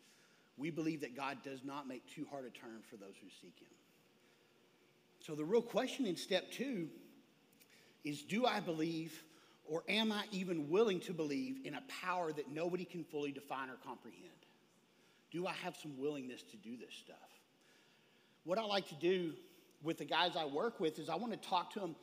We 0.57 0.71
believe 0.71 1.01
that 1.01 1.17
God 1.17 1.39
does 1.43 1.65
not 1.65 1.89
make 1.89 2.09
too 2.09 2.27
hard 2.31 2.45
a 2.45 2.51
turn 2.51 2.83
for 2.89 2.97
those 2.97 3.15
who 3.21 3.29
seek 3.43 3.59
Him. 3.59 3.69
So 5.19 5.35
the 5.35 5.45
real 5.45 5.61
question 5.61 6.07
in 6.07 6.17
step 6.17 6.51
two 6.53 6.89
is 8.05 8.23
do 8.23 8.47
I 8.47 8.61
believe 8.61 9.21
or 9.69 9.83
am 9.89 10.13
I 10.13 10.25
even 10.31 10.71
willing 10.71 11.01
to 11.01 11.13
believe 11.13 11.59
in 11.65 11.75
a 11.75 11.83
power 12.03 12.33
that 12.33 12.51
nobody 12.51 12.85
can 12.85 13.05
fully 13.05 13.33
define 13.33 13.69
or 13.69 13.77
comprehend? 13.85 14.31
Do 15.31 15.47
I 15.47 15.53
have 15.53 15.77
some 15.77 15.99
willingness 15.99 16.43
to 16.43 16.57
do 16.57 16.77
this 16.77 16.95
stuff? 16.95 17.17
What 18.45 18.59
I 18.59 18.65
like 18.65 18.89
to 18.89 18.95
do 18.95 19.33
with 19.83 19.99
the 19.99 20.05
guys 20.05 20.33
I 20.37 20.45
work 20.45 20.81
with 20.81 20.99
is 20.99 21.09
I 21.09 21.17
want 21.17 21.33
to 21.33 21.49
talk 21.49 21.73
to 21.75 21.81
them. 21.81 21.97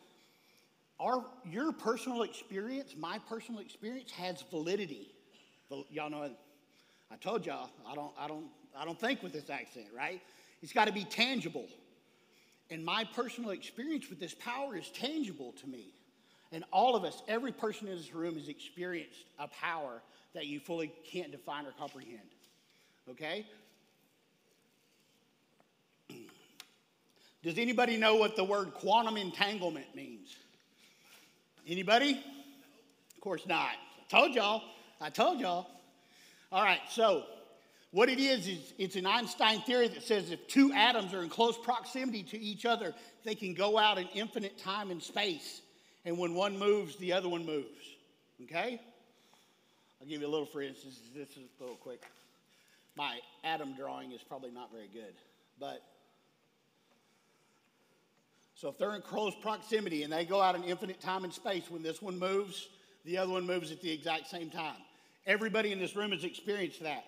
Our, 1.00 1.26
your 1.50 1.72
personal 1.72 2.24
experience, 2.24 2.96
my 2.98 3.20
personal 3.30 3.62
experience, 3.62 4.12
has 4.12 4.44
validity. 4.52 5.14
Y'all 5.90 6.10
know, 6.10 6.30
I 7.12 7.16
told 7.16 7.46
y'all 7.46 7.70
I 7.88 7.96
don't, 7.96 8.12
I 8.18 8.28
don't, 8.28 8.46
I 8.78 8.86
don't 8.86 9.00
think 9.00 9.24
with 9.24 9.34
this 9.34 9.50
accent, 9.50 9.88
right? 9.96 10.22
It's 10.62 10.74
got 10.74 10.86
to 10.86 10.94
be 10.94 11.04
tangible. 11.04 11.68
And 12.70 12.84
my 12.84 13.04
personal 13.04 13.52
experience 13.52 14.10
with 14.10 14.20
this 14.20 14.34
power 14.34 14.76
is 14.78 14.90
tangible 14.90 15.54
to 15.62 15.68
me. 15.68 15.94
And 16.54 16.64
all 16.72 16.96
of 16.96 17.04
us, 17.04 17.22
every 17.28 17.52
person 17.52 17.88
in 17.88 17.98
this 17.98 18.14
room 18.14 18.36
has 18.36 18.48
experienced 18.48 19.26
a 19.40 19.48
power 19.48 20.02
that 20.34 20.46
you 20.46 20.60
fully 20.60 20.94
can't 21.12 21.32
define 21.32 21.66
or 21.66 21.72
comprehend. 21.72 22.20
Okay? 23.10 23.46
Does 27.44 27.58
anybody 27.58 27.98
know 27.98 28.16
what 28.16 28.36
the 28.36 28.44
word 28.44 28.74
quantum 28.74 29.18
entanglement 29.18 29.96
means? 29.96 30.36
Anybody? 31.68 32.24
Of 33.16 33.22
course 33.22 33.46
not. 33.48 33.68
I 33.68 34.16
told 34.16 34.36
y'all. 34.36 34.62
I 35.02 35.10
told 35.10 35.40
y'all. 35.40 35.68
All 36.52 36.64
right, 36.64 36.80
so 36.90 37.24
What 37.94 38.10
it 38.10 38.20
is, 38.20 38.48
is 38.48 38.74
it's 38.80 38.96
an 38.96 39.06
Einstein 39.06 39.62
theory 39.62 39.88
that 39.88 40.02
says 40.02 40.32
if 40.32 40.48
two 40.48 40.74
atoms 40.74 41.14
are 41.14 41.22
in 41.22 41.30
close 41.30 41.56
proximity 41.56 42.24
to 42.24 42.40
each 42.40 42.66
other, 42.66 42.92
they 43.24 43.36
can 43.36 43.54
go 43.54 43.78
out 43.78 44.00
in 44.00 44.08
infinite 44.16 44.58
time 44.58 44.90
and 44.90 45.02
space. 45.02 45.62
And 46.06 46.18
when 46.18 46.34
one 46.34 46.58
moves, 46.58 46.96
the 46.98 47.14
other 47.14 47.30
one 47.30 47.46
moves. 47.46 47.84
Okay? 48.44 48.80
I'll 50.02 50.08
give 50.08 50.22
you 50.22 50.28
a 50.28 50.30
little 50.30 50.46
for 50.46 50.62
instance. 50.62 51.00
This 51.16 51.30
is 51.30 51.38
a 51.60 51.64
little 51.64 51.78
quick. 51.78 52.04
My 52.96 53.20
atom 53.44 53.74
drawing 53.76 54.12
is 54.12 54.22
probably 54.22 54.52
not 54.52 54.72
very 54.72 54.90
good, 54.94 55.14
but 55.60 55.82
so 58.56 58.70
if 58.70 58.78
they're 58.78 58.96
in 58.96 59.02
close 59.02 59.34
proximity 59.42 60.04
and 60.04 60.14
they 60.14 60.26
go 60.26 60.42
out 60.42 60.56
in 60.56 60.64
infinite 60.64 61.02
time 61.02 61.24
and 61.24 61.34
space, 61.34 61.70
when 61.70 61.84
this 61.84 62.02
one 62.02 62.20
moves, 62.20 62.70
the 63.04 63.18
other 63.18 63.32
one 63.32 63.46
moves 63.46 63.72
at 63.72 63.82
the 63.82 63.92
exact 63.92 64.30
same 64.30 64.50
time. 64.50 64.78
Everybody 65.26 65.72
in 65.72 65.80
this 65.80 65.96
room 65.96 66.12
has 66.12 66.24
experienced 66.24 66.82
that. 66.84 67.04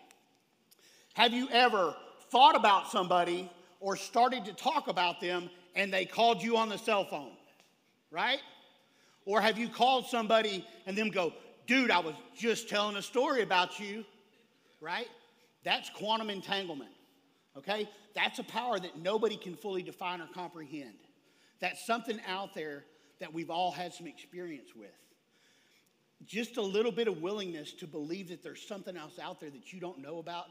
Have 1.14 1.34
you 1.34 1.48
ever 1.52 1.96
thought 2.30 2.56
about 2.56 2.92
somebody 2.92 3.50
or 3.80 3.96
started 3.96 4.46
to 4.46 4.54
talk 4.54 4.88
about 4.88 5.22
them 5.22 5.50
and 5.76 5.94
they 5.94 6.06
called 6.06 6.42
you 6.42 6.58
on 6.58 6.68
the 6.68 6.78
cell 6.78 7.06
phone? 7.06 7.32
Right? 8.12 8.40
Or 9.26 9.42
have 9.42 9.58
you 9.58 9.68
called 9.68 10.06
somebody 10.08 10.66
and 10.86 10.98
them 10.98 11.10
go, 11.10 11.34
dude, 11.68 11.92
I 11.92 12.00
was 12.00 12.14
just 12.38 12.70
telling 12.70 12.96
a 12.96 13.02
story 13.02 13.42
about 13.42 13.80
you, 13.80 14.06
right? 14.80 15.08
That's 15.64 15.90
quantum 15.90 16.30
entanglement, 16.30 16.92
okay? 17.58 17.90
That's 18.14 18.38
a 18.40 18.44
power 18.44 18.80
that 18.80 19.00
nobody 19.00 19.36
can 19.36 19.56
fully 19.56 19.82
define 19.82 20.22
or 20.22 20.28
comprehend. 20.34 20.94
That's 21.60 21.86
something 21.86 22.20
out 22.28 22.54
there 22.54 22.86
that 23.20 23.34
we've 23.34 23.50
all 23.50 23.72
had 23.72 23.94
some 23.94 24.06
experience 24.06 24.70
with. 24.76 24.92
Just 26.26 26.58
a 26.58 26.62
little 26.62 26.92
bit 26.92 27.08
of 27.08 27.22
willingness 27.22 27.74
to 27.74 27.88
believe 27.88 28.30
that 28.30 28.44
there's 28.44 28.66
something 28.68 28.96
else 28.96 29.20
out 29.20 29.40
there 29.40 29.50
that 29.50 29.74
you 29.74 29.80
don't 29.80 30.00
know 30.00 30.20
about 30.20 30.46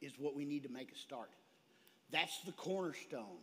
is 0.00 0.12
what 0.18 0.34
we 0.34 0.44
need 0.44 0.64
to 0.64 0.68
make 0.68 0.92
a 0.92 0.96
start. 0.96 1.30
That's 2.10 2.40
the 2.42 2.52
cornerstone 2.52 3.38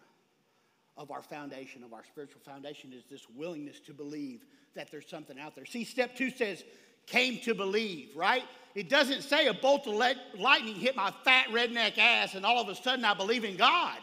of 0.97 1.11
our 1.11 1.21
foundation, 1.21 1.83
of 1.83 1.93
our 1.93 2.03
spiritual 2.03 2.41
foundation, 2.45 2.93
is 2.93 3.03
this 3.09 3.27
willingness 3.35 3.79
to 3.81 3.93
believe 3.93 4.45
that 4.75 4.91
there's 4.91 5.07
something 5.07 5.39
out 5.39 5.55
there. 5.55 5.65
See, 5.65 5.83
step 5.83 6.15
two 6.15 6.29
says, 6.29 6.63
came 7.05 7.39
to 7.39 7.53
believe, 7.53 8.15
right? 8.15 8.43
It 8.75 8.89
doesn't 8.89 9.21
say 9.21 9.47
a 9.47 9.53
bolt 9.53 9.87
of 9.87 9.93
lightning 9.93 10.75
hit 10.75 10.95
my 10.95 11.13
fat 11.23 11.47
redneck 11.47 11.97
ass 11.97 12.35
and 12.35 12.45
all 12.45 12.59
of 12.59 12.69
a 12.69 12.75
sudden 12.75 13.05
I 13.05 13.13
believe 13.13 13.43
in 13.43 13.57
God, 13.57 13.97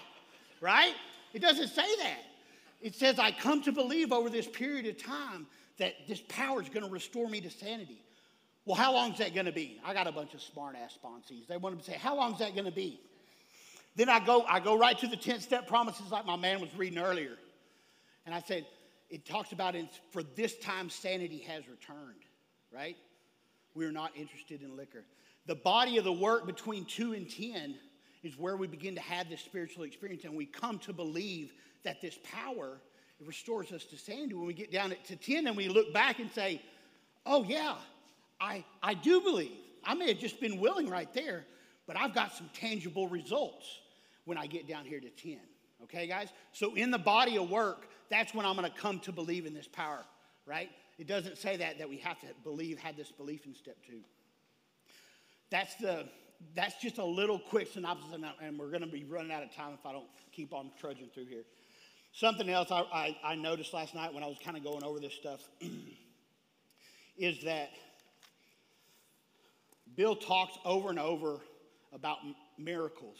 right? 0.60 0.94
It 1.32 1.42
doesn't 1.42 1.68
say 1.68 1.96
that. 1.98 2.20
It 2.80 2.94
says, 2.94 3.18
I 3.18 3.32
come 3.32 3.62
to 3.62 3.72
believe 3.72 4.12
over 4.12 4.30
this 4.30 4.46
period 4.46 4.86
of 4.86 5.02
time 5.02 5.46
that 5.78 5.94
this 6.08 6.22
power 6.28 6.62
is 6.62 6.68
going 6.68 6.84
to 6.84 6.90
restore 6.90 7.28
me 7.28 7.40
to 7.40 7.50
sanity. 7.50 8.02
Well, 8.64 8.76
how 8.76 8.92
long 8.92 9.12
is 9.12 9.18
that 9.18 9.34
going 9.34 9.46
to 9.46 9.52
be? 9.52 9.80
I 9.84 9.94
got 9.94 10.06
a 10.06 10.12
bunch 10.12 10.34
of 10.34 10.42
smart 10.42 10.76
ass 10.76 10.96
sponsees. 11.02 11.46
They 11.46 11.56
want 11.56 11.78
to 11.78 11.84
say, 11.84 11.96
How 11.96 12.14
long 12.14 12.34
is 12.34 12.38
that 12.38 12.54
going 12.54 12.66
to 12.66 12.70
be? 12.70 13.00
Then 13.96 14.08
I 14.08 14.20
go, 14.20 14.44
I 14.48 14.60
go 14.60 14.78
right 14.78 14.98
to 14.98 15.06
the 15.06 15.16
10 15.16 15.40
step 15.40 15.66
promises 15.66 16.10
like 16.10 16.26
my 16.26 16.36
man 16.36 16.60
was 16.60 16.70
reading 16.76 16.98
earlier. 16.98 17.36
And 18.26 18.34
I 18.34 18.40
said, 18.40 18.66
it 19.08 19.26
talks 19.26 19.52
about 19.52 19.74
in, 19.74 19.88
for 20.12 20.22
this 20.22 20.56
time 20.58 20.88
sanity 20.88 21.38
has 21.48 21.68
returned, 21.68 22.22
right? 22.72 22.96
We're 23.74 23.92
not 23.92 24.16
interested 24.16 24.62
in 24.62 24.76
liquor. 24.76 25.04
The 25.46 25.56
body 25.56 25.98
of 25.98 26.04
the 26.04 26.12
work 26.12 26.46
between 26.46 26.84
2 26.84 27.12
and 27.14 27.28
10 27.28 27.74
is 28.22 28.38
where 28.38 28.56
we 28.56 28.66
begin 28.66 28.94
to 28.94 29.00
have 29.00 29.28
this 29.28 29.40
spiritual 29.40 29.84
experience 29.84 30.24
and 30.24 30.36
we 30.36 30.46
come 30.46 30.78
to 30.80 30.92
believe 30.92 31.52
that 31.82 32.00
this 32.00 32.18
power 32.22 32.80
restores 33.24 33.72
us 33.72 33.84
to 33.84 33.96
sanity. 33.96 34.34
When 34.34 34.46
we 34.46 34.54
get 34.54 34.70
down 34.70 34.94
to 35.06 35.16
10 35.16 35.46
and 35.46 35.56
we 35.56 35.68
look 35.68 35.92
back 35.92 36.18
and 36.18 36.30
say, 36.30 36.62
oh, 37.26 37.44
yeah, 37.44 37.74
I, 38.40 38.64
I 38.82 38.94
do 38.94 39.20
believe. 39.20 39.52
I 39.84 39.94
may 39.94 40.08
have 40.08 40.18
just 40.18 40.40
been 40.40 40.60
willing 40.60 40.88
right 40.88 41.12
there, 41.14 41.46
but 41.90 42.00
I've 42.00 42.14
got 42.14 42.32
some 42.32 42.48
tangible 42.54 43.08
results 43.08 43.66
when 44.24 44.38
I 44.38 44.46
get 44.46 44.68
down 44.68 44.84
here 44.84 45.00
to 45.00 45.08
10. 45.08 45.40
Okay, 45.82 46.06
guys? 46.06 46.28
So 46.52 46.72
in 46.76 46.92
the 46.92 46.98
body 46.98 47.36
of 47.36 47.50
work, 47.50 47.88
that's 48.08 48.32
when 48.32 48.46
I'm 48.46 48.54
going 48.54 48.70
to 48.70 48.78
come 48.78 49.00
to 49.00 49.12
believe 49.12 49.44
in 49.44 49.54
this 49.54 49.66
power, 49.66 49.98
right? 50.46 50.70
It 51.00 51.08
doesn't 51.08 51.36
say 51.36 51.56
that 51.56 51.78
that 51.78 51.88
we 51.88 51.96
have 51.96 52.20
to 52.20 52.28
believe, 52.44 52.78
have 52.78 52.96
this 52.96 53.10
belief 53.10 53.44
in 53.44 53.56
step 53.56 53.76
two. 53.84 54.02
That's 55.50 55.74
the 55.80 56.04
that's 56.54 56.80
just 56.80 56.98
a 56.98 57.04
little 57.04 57.40
quick 57.40 57.66
synopsis, 57.72 58.16
and 58.40 58.56
we're 58.56 58.70
going 58.70 58.82
to 58.82 58.86
be 58.86 59.02
running 59.02 59.32
out 59.32 59.42
of 59.42 59.52
time 59.52 59.72
if 59.74 59.84
I 59.84 59.90
don't 59.90 60.06
keep 60.30 60.54
on 60.54 60.70
trudging 60.78 61.08
through 61.12 61.26
here. 61.26 61.42
Something 62.12 62.48
else 62.50 62.70
I, 62.70 62.82
I, 62.92 63.16
I 63.24 63.34
noticed 63.34 63.74
last 63.74 63.96
night 63.96 64.14
when 64.14 64.22
I 64.22 64.28
was 64.28 64.38
kind 64.44 64.56
of 64.56 64.62
going 64.62 64.84
over 64.84 65.00
this 65.00 65.14
stuff 65.14 65.40
is 67.18 67.42
that 67.42 67.70
Bill 69.96 70.14
talks 70.14 70.56
over 70.64 70.90
and 70.90 71.00
over 71.00 71.40
about 71.92 72.18
miracles. 72.58 73.18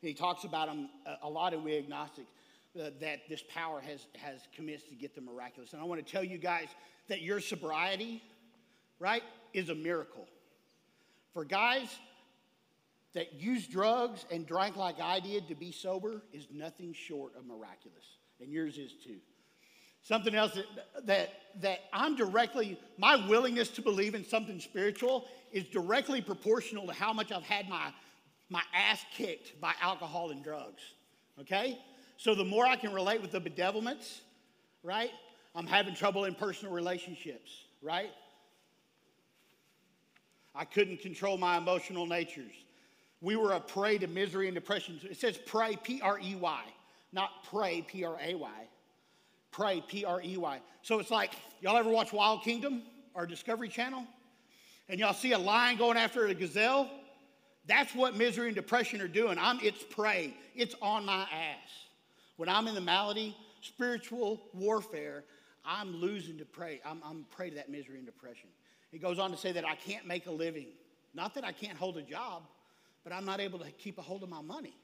he 0.00 0.14
talks 0.14 0.44
about 0.44 0.68
them 0.68 0.88
a 1.22 1.28
lot 1.28 1.54
in 1.54 1.64
We 1.64 1.76
Agnostics 1.76 2.30
uh, 2.78 2.90
that 3.00 3.20
this 3.28 3.42
power 3.48 3.80
has, 3.80 4.06
has 4.16 4.40
commenced 4.54 4.88
to 4.88 4.94
get 4.94 5.14
the 5.14 5.20
miraculous. 5.20 5.72
And 5.72 5.82
I 5.82 5.84
want 5.84 6.04
to 6.04 6.12
tell 6.12 6.22
you 6.22 6.38
guys 6.38 6.68
that 7.08 7.22
your 7.22 7.40
sobriety, 7.40 8.22
right, 8.98 9.22
is 9.52 9.68
a 9.68 9.74
miracle. 9.74 10.26
For 11.32 11.44
guys 11.44 11.88
that 13.14 13.34
use 13.34 13.66
drugs 13.66 14.26
and 14.30 14.46
drank 14.46 14.76
like 14.76 15.00
I 15.00 15.20
did 15.20 15.48
to 15.48 15.54
be 15.54 15.72
sober 15.72 16.22
is 16.32 16.46
nothing 16.52 16.92
short 16.92 17.32
of 17.36 17.46
miraculous. 17.46 18.04
And 18.40 18.52
yours 18.52 18.78
is 18.78 18.92
too. 19.04 19.18
Something 20.02 20.34
else 20.34 20.54
that, 20.54 21.06
that, 21.06 21.30
that 21.60 21.80
I'm 21.92 22.16
directly, 22.16 22.78
my 22.96 23.16
willingness 23.28 23.68
to 23.70 23.82
believe 23.82 24.14
in 24.14 24.24
something 24.24 24.60
spiritual 24.60 25.26
is 25.52 25.64
directly 25.64 26.20
proportional 26.20 26.86
to 26.86 26.92
how 26.92 27.12
much 27.12 27.32
I've 27.32 27.42
had 27.42 27.68
my, 27.68 27.92
my 28.48 28.62
ass 28.74 29.04
kicked 29.14 29.60
by 29.60 29.74
alcohol 29.80 30.30
and 30.30 30.42
drugs. 30.42 30.82
Okay? 31.40 31.78
So 32.16 32.34
the 32.34 32.44
more 32.44 32.66
I 32.66 32.76
can 32.76 32.92
relate 32.92 33.20
with 33.20 33.32
the 33.32 33.40
bedevilments, 33.40 34.20
right? 34.82 35.10
I'm 35.54 35.66
having 35.66 35.94
trouble 35.94 36.24
in 36.24 36.34
personal 36.34 36.72
relationships, 36.72 37.50
right? 37.82 38.10
I 40.54 40.64
couldn't 40.64 41.00
control 41.00 41.36
my 41.36 41.56
emotional 41.56 42.06
natures. 42.06 42.52
We 43.20 43.36
were 43.36 43.52
a 43.52 43.60
prey 43.60 43.98
to 43.98 44.06
misery 44.06 44.46
and 44.46 44.54
depression. 44.54 45.00
It 45.02 45.16
says 45.16 45.36
prey, 45.38 45.76
P 45.76 46.00
R 46.00 46.18
E 46.20 46.34
Y, 46.34 46.62
not 47.12 47.44
pray, 47.50 47.84
P 47.86 48.04
R 48.04 48.16
A 48.20 48.34
Y. 48.34 48.68
Prey, 49.50 49.82
P 49.86 50.04
R 50.04 50.20
E 50.22 50.36
Y. 50.36 50.60
So 50.82 50.98
it's 50.98 51.10
like, 51.10 51.32
y'all 51.60 51.76
ever 51.76 51.90
watch 51.90 52.12
Wild 52.12 52.42
Kingdom 52.42 52.82
or 53.14 53.26
Discovery 53.26 53.68
Channel? 53.68 54.04
And 54.88 54.98
y'all 54.98 55.14
see 55.14 55.32
a 55.32 55.38
lion 55.38 55.76
going 55.76 55.96
after 55.96 56.26
a 56.26 56.34
gazelle? 56.34 56.90
That's 57.66 57.94
what 57.94 58.16
misery 58.16 58.46
and 58.46 58.56
depression 58.56 59.00
are 59.02 59.08
doing. 59.08 59.36
I'm, 59.38 59.58
it's 59.62 59.82
prey, 59.82 60.34
it's 60.54 60.74
on 60.80 61.04
my 61.04 61.22
ass. 61.22 61.70
When 62.36 62.48
I'm 62.48 62.66
in 62.68 62.74
the 62.74 62.80
malady, 62.80 63.36
spiritual 63.60 64.40
warfare, 64.54 65.24
I'm 65.64 65.94
losing 65.94 66.38
to 66.38 66.46
pray. 66.46 66.80
I'm, 66.84 67.02
I'm 67.04 67.26
prey 67.30 67.50
to 67.50 67.56
that 67.56 67.68
misery 67.68 67.98
and 67.98 68.06
depression. 68.06 68.48
He 68.90 68.98
goes 68.98 69.18
on 69.18 69.30
to 69.32 69.36
say 69.36 69.52
that 69.52 69.66
I 69.66 69.74
can't 69.74 70.06
make 70.06 70.26
a 70.26 70.30
living. 70.30 70.68
Not 71.12 71.34
that 71.34 71.44
I 71.44 71.52
can't 71.52 71.76
hold 71.76 71.98
a 71.98 72.02
job, 72.02 72.44
but 73.04 73.12
I'm 73.12 73.26
not 73.26 73.40
able 73.40 73.58
to 73.58 73.70
keep 73.72 73.98
a 73.98 74.02
hold 74.02 74.22
of 74.22 74.30
my 74.30 74.40
money. 74.40 74.74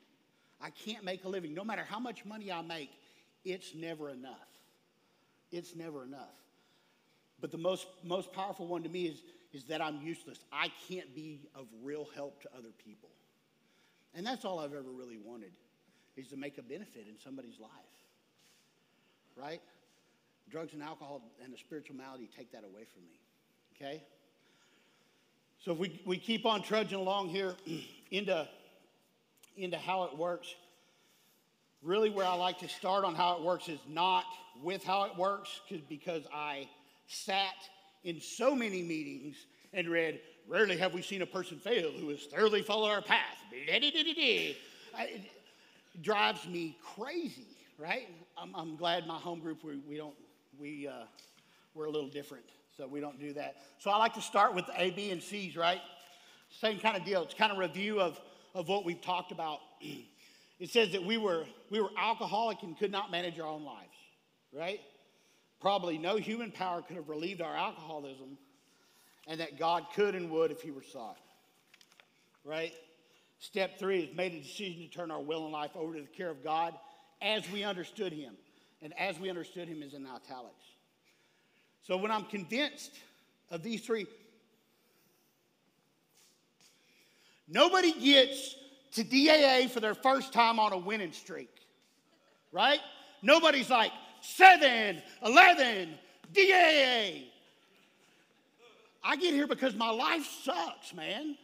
I 0.60 0.70
can't 0.70 1.04
make 1.04 1.24
a 1.24 1.28
living. 1.28 1.54
No 1.54 1.64
matter 1.64 1.84
how 1.88 1.98
much 1.98 2.24
money 2.24 2.52
I 2.52 2.60
make, 2.60 2.90
it's 3.44 3.74
never 3.74 4.10
enough. 4.10 4.53
It's 5.54 5.76
never 5.76 6.02
enough. 6.02 6.34
But 7.40 7.52
the 7.52 7.58
most, 7.58 7.86
most 8.02 8.32
powerful 8.32 8.66
one 8.66 8.82
to 8.82 8.88
me 8.88 9.06
is, 9.06 9.22
is 9.52 9.64
that 9.64 9.80
I'm 9.80 10.02
useless. 10.02 10.38
I 10.52 10.72
can't 10.88 11.14
be 11.14 11.48
of 11.54 11.66
real 11.82 12.08
help 12.16 12.42
to 12.42 12.48
other 12.58 12.70
people. 12.84 13.10
And 14.16 14.26
that's 14.26 14.44
all 14.44 14.58
I've 14.58 14.74
ever 14.74 14.90
really 14.90 15.18
wanted 15.18 15.52
is 16.16 16.26
to 16.28 16.36
make 16.36 16.58
a 16.58 16.62
benefit 16.62 17.06
in 17.08 17.14
somebody's 17.22 17.60
life. 17.60 17.70
Right? 19.36 19.60
Drugs 20.50 20.72
and 20.72 20.82
alcohol 20.82 21.22
and 21.42 21.52
the 21.52 21.58
spiritual 21.58 21.96
malady 21.96 22.28
take 22.36 22.50
that 22.50 22.64
away 22.64 22.84
from 22.92 23.04
me. 23.04 23.20
Okay? 23.76 24.02
So 25.64 25.72
if 25.72 25.78
we, 25.78 26.00
we 26.04 26.18
keep 26.18 26.46
on 26.46 26.62
trudging 26.62 26.98
along 26.98 27.28
here 27.28 27.54
into, 28.10 28.48
into 29.56 29.78
how 29.78 30.04
it 30.04 30.18
works, 30.18 30.52
really 31.84 32.10
where 32.10 32.26
I 32.26 32.34
like 32.34 32.58
to 32.60 32.68
start 32.68 33.04
on 33.04 33.14
how 33.14 33.36
it 33.36 33.42
works 33.42 33.68
is 33.68 33.78
not 33.86 34.24
with 34.62 34.82
how 34.82 35.04
it 35.04 35.16
works, 35.16 35.60
because 35.88 36.22
I 36.34 36.68
sat 37.06 37.54
in 38.02 38.20
so 38.20 38.54
many 38.54 38.82
meetings 38.82 39.36
and 39.72 39.88
read, 39.88 40.20
Rarely 40.46 40.76
have 40.76 40.92
we 40.92 41.00
seen 41.00 41.22
a 41.22 41.26
person 41.26 41.58
fail 41.58 41.90
who 41.90 42.10
has 42.10 42.24
thoroughly 42.26 42.60
followed 42.60 42.90
our 42.90 43.00
path. 43.00 43.38
It 44.98 46.02
drives 46.02 46.46
me 46.46 46.76
crazy, 46.94 47.46
right? 47.78 48.08
I'm, 48.36 48.54
I'm 48.54 48.76
glad 48.76 49.06
my 49.06 49.16
home 49.16 49.40
group, 49.40 49.64
we, 49.64 49.78
we 49.88 49.96
don't, 49.96 50.14
we, 50.60 50.86
uh, 50.86 51.04
we're 51.74 51.86
a 51.86 51.90
little 51.90 52.10
different. 52.10 52.44
So 52.76 52.86
we 52.86 53.00
don't 53.00 53.18
do 53.18 53.32
that. 53.34 53.56
So 53.78 53.90
I 53.90 53.96
like 53.96 54.14
to 54.14 54.20
start 54.20 54.54
with 54.54 54.64
A, 54.76 54.90
B, 54.90 55.10
and 55.10 55.22
C's, 55.22 55.56
right? 55.56 55.80
Same 56.60 56.78
kind 56.78 56.96
of 56.96 57.04
deal. 57.04 57.22
It's 57.22 57.34
kind 57.34 57.52
of 57.52 57.58
review 57.58 58.00
of, 58.00 58.20
of 58.54 58.68
what 58.68 58.84
we've 58.84 59.00
talked 59.00 59.32
about. 59.32 59.60
it 60.58 60.70
says 60.70 60.92
that 60.92 61.04
we 61.04 61.16
were, 61.16 61.44
we 61.70 61.80
were 61.80 61.90
alcoholic 61.98 62.62
and 62.62 62.78
could 62.78 62.92
not 62.92 63.10
manage 63.10 63.38
our 63.38 63.46
own 63.46 63.64
lives, 63.64 63.96
right? 64.52 64.80
Probably 65.60 65.98
no 65.98 66.16
human 66.16 66.50
power 66.50 66.82
could 66.82 66.96
have 66.96 67.08
relieved 67.08 67.40
our 67.40 67.56
alcoholism, 67.56 68.38
and 69.26 69.40
that 69.40 69.58
God 69.58 69.86
could 69.94 70.14
and 70.14 70.30
would 70.30 70.50
if 70.50 70.60
He 70.60 70.70
were 70.70 70.82
sought, 70.82 71.18
right? 72.44 72.72
Step 73.38 73.78
three 73.78 74.00
is 74.00 74.16
made 74.16 74.32
a 74.32 74.40
decision 74.40 74.82
to 74.82 74.88
turn 74.88 75.10
our 75.10 75.20
will 75.20 75.44
and 75.44 75.52
life 75.52 75.72
over 75.74 75.94
to 75.94 76.00
the 76.00 76.06
care 76.06 76.30
of 76.30 76.42
God 76.42 76.74
as 77.20 77.50
we 77.50 77.64
understood 77.64 78.12
Him. 78.12 78.34
And 78.82 78.92
as 78.98 79.18
we 79.18 79.30
understood 79.30 79.66
Him 79.66 79.82
is 79.82 79.94
in 79.94 80.06
italics. 80.06 80.64
So 81.82 81.96
when 81.96 82.10
I'm 82.10 82.24
convinced 82.24 82.92
of 83.50 83.62
these 83.62 83.80
three, 83.82 84.06
nobody 87.48 87.92
gets 87.92 88.56
to 88.94 89.04
DAA 89.04 89.68
for 89.68 89.80
their 89.80 89.94
first 89.94 90.32
time 90.32 90.58
on 90.58 90.72
a 90.72 90.78
winning 90.78 91.12
streak, 91.12 91.50
right? 92.52 92.80
Nobody's 93.22 93.70
like, 93.70 93.92
seven, 94.20 95.02
11, 95.24 95.90
DAA. 96.32 97.24
I 99.02 99.16
get 99.16 99.34
here 99.34 99.46
because 99.46 99.74
my 99.74 99.90
life 99.90 100.26
sucks, 100.42 100.94
man. 100.94 101.36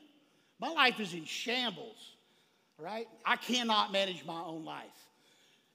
My 0.61 0.69
life 0.69 1.01
is 1.01 1.13
in 1.13 1.25
shambles, 1.25 2.15
right? 2.79 3.07
I 3.25 3.37
cannot 3.37 3.93
manage 3.93 4.25
my 4.25 4.41
own 4.41 4.65
life. 4.65 4.87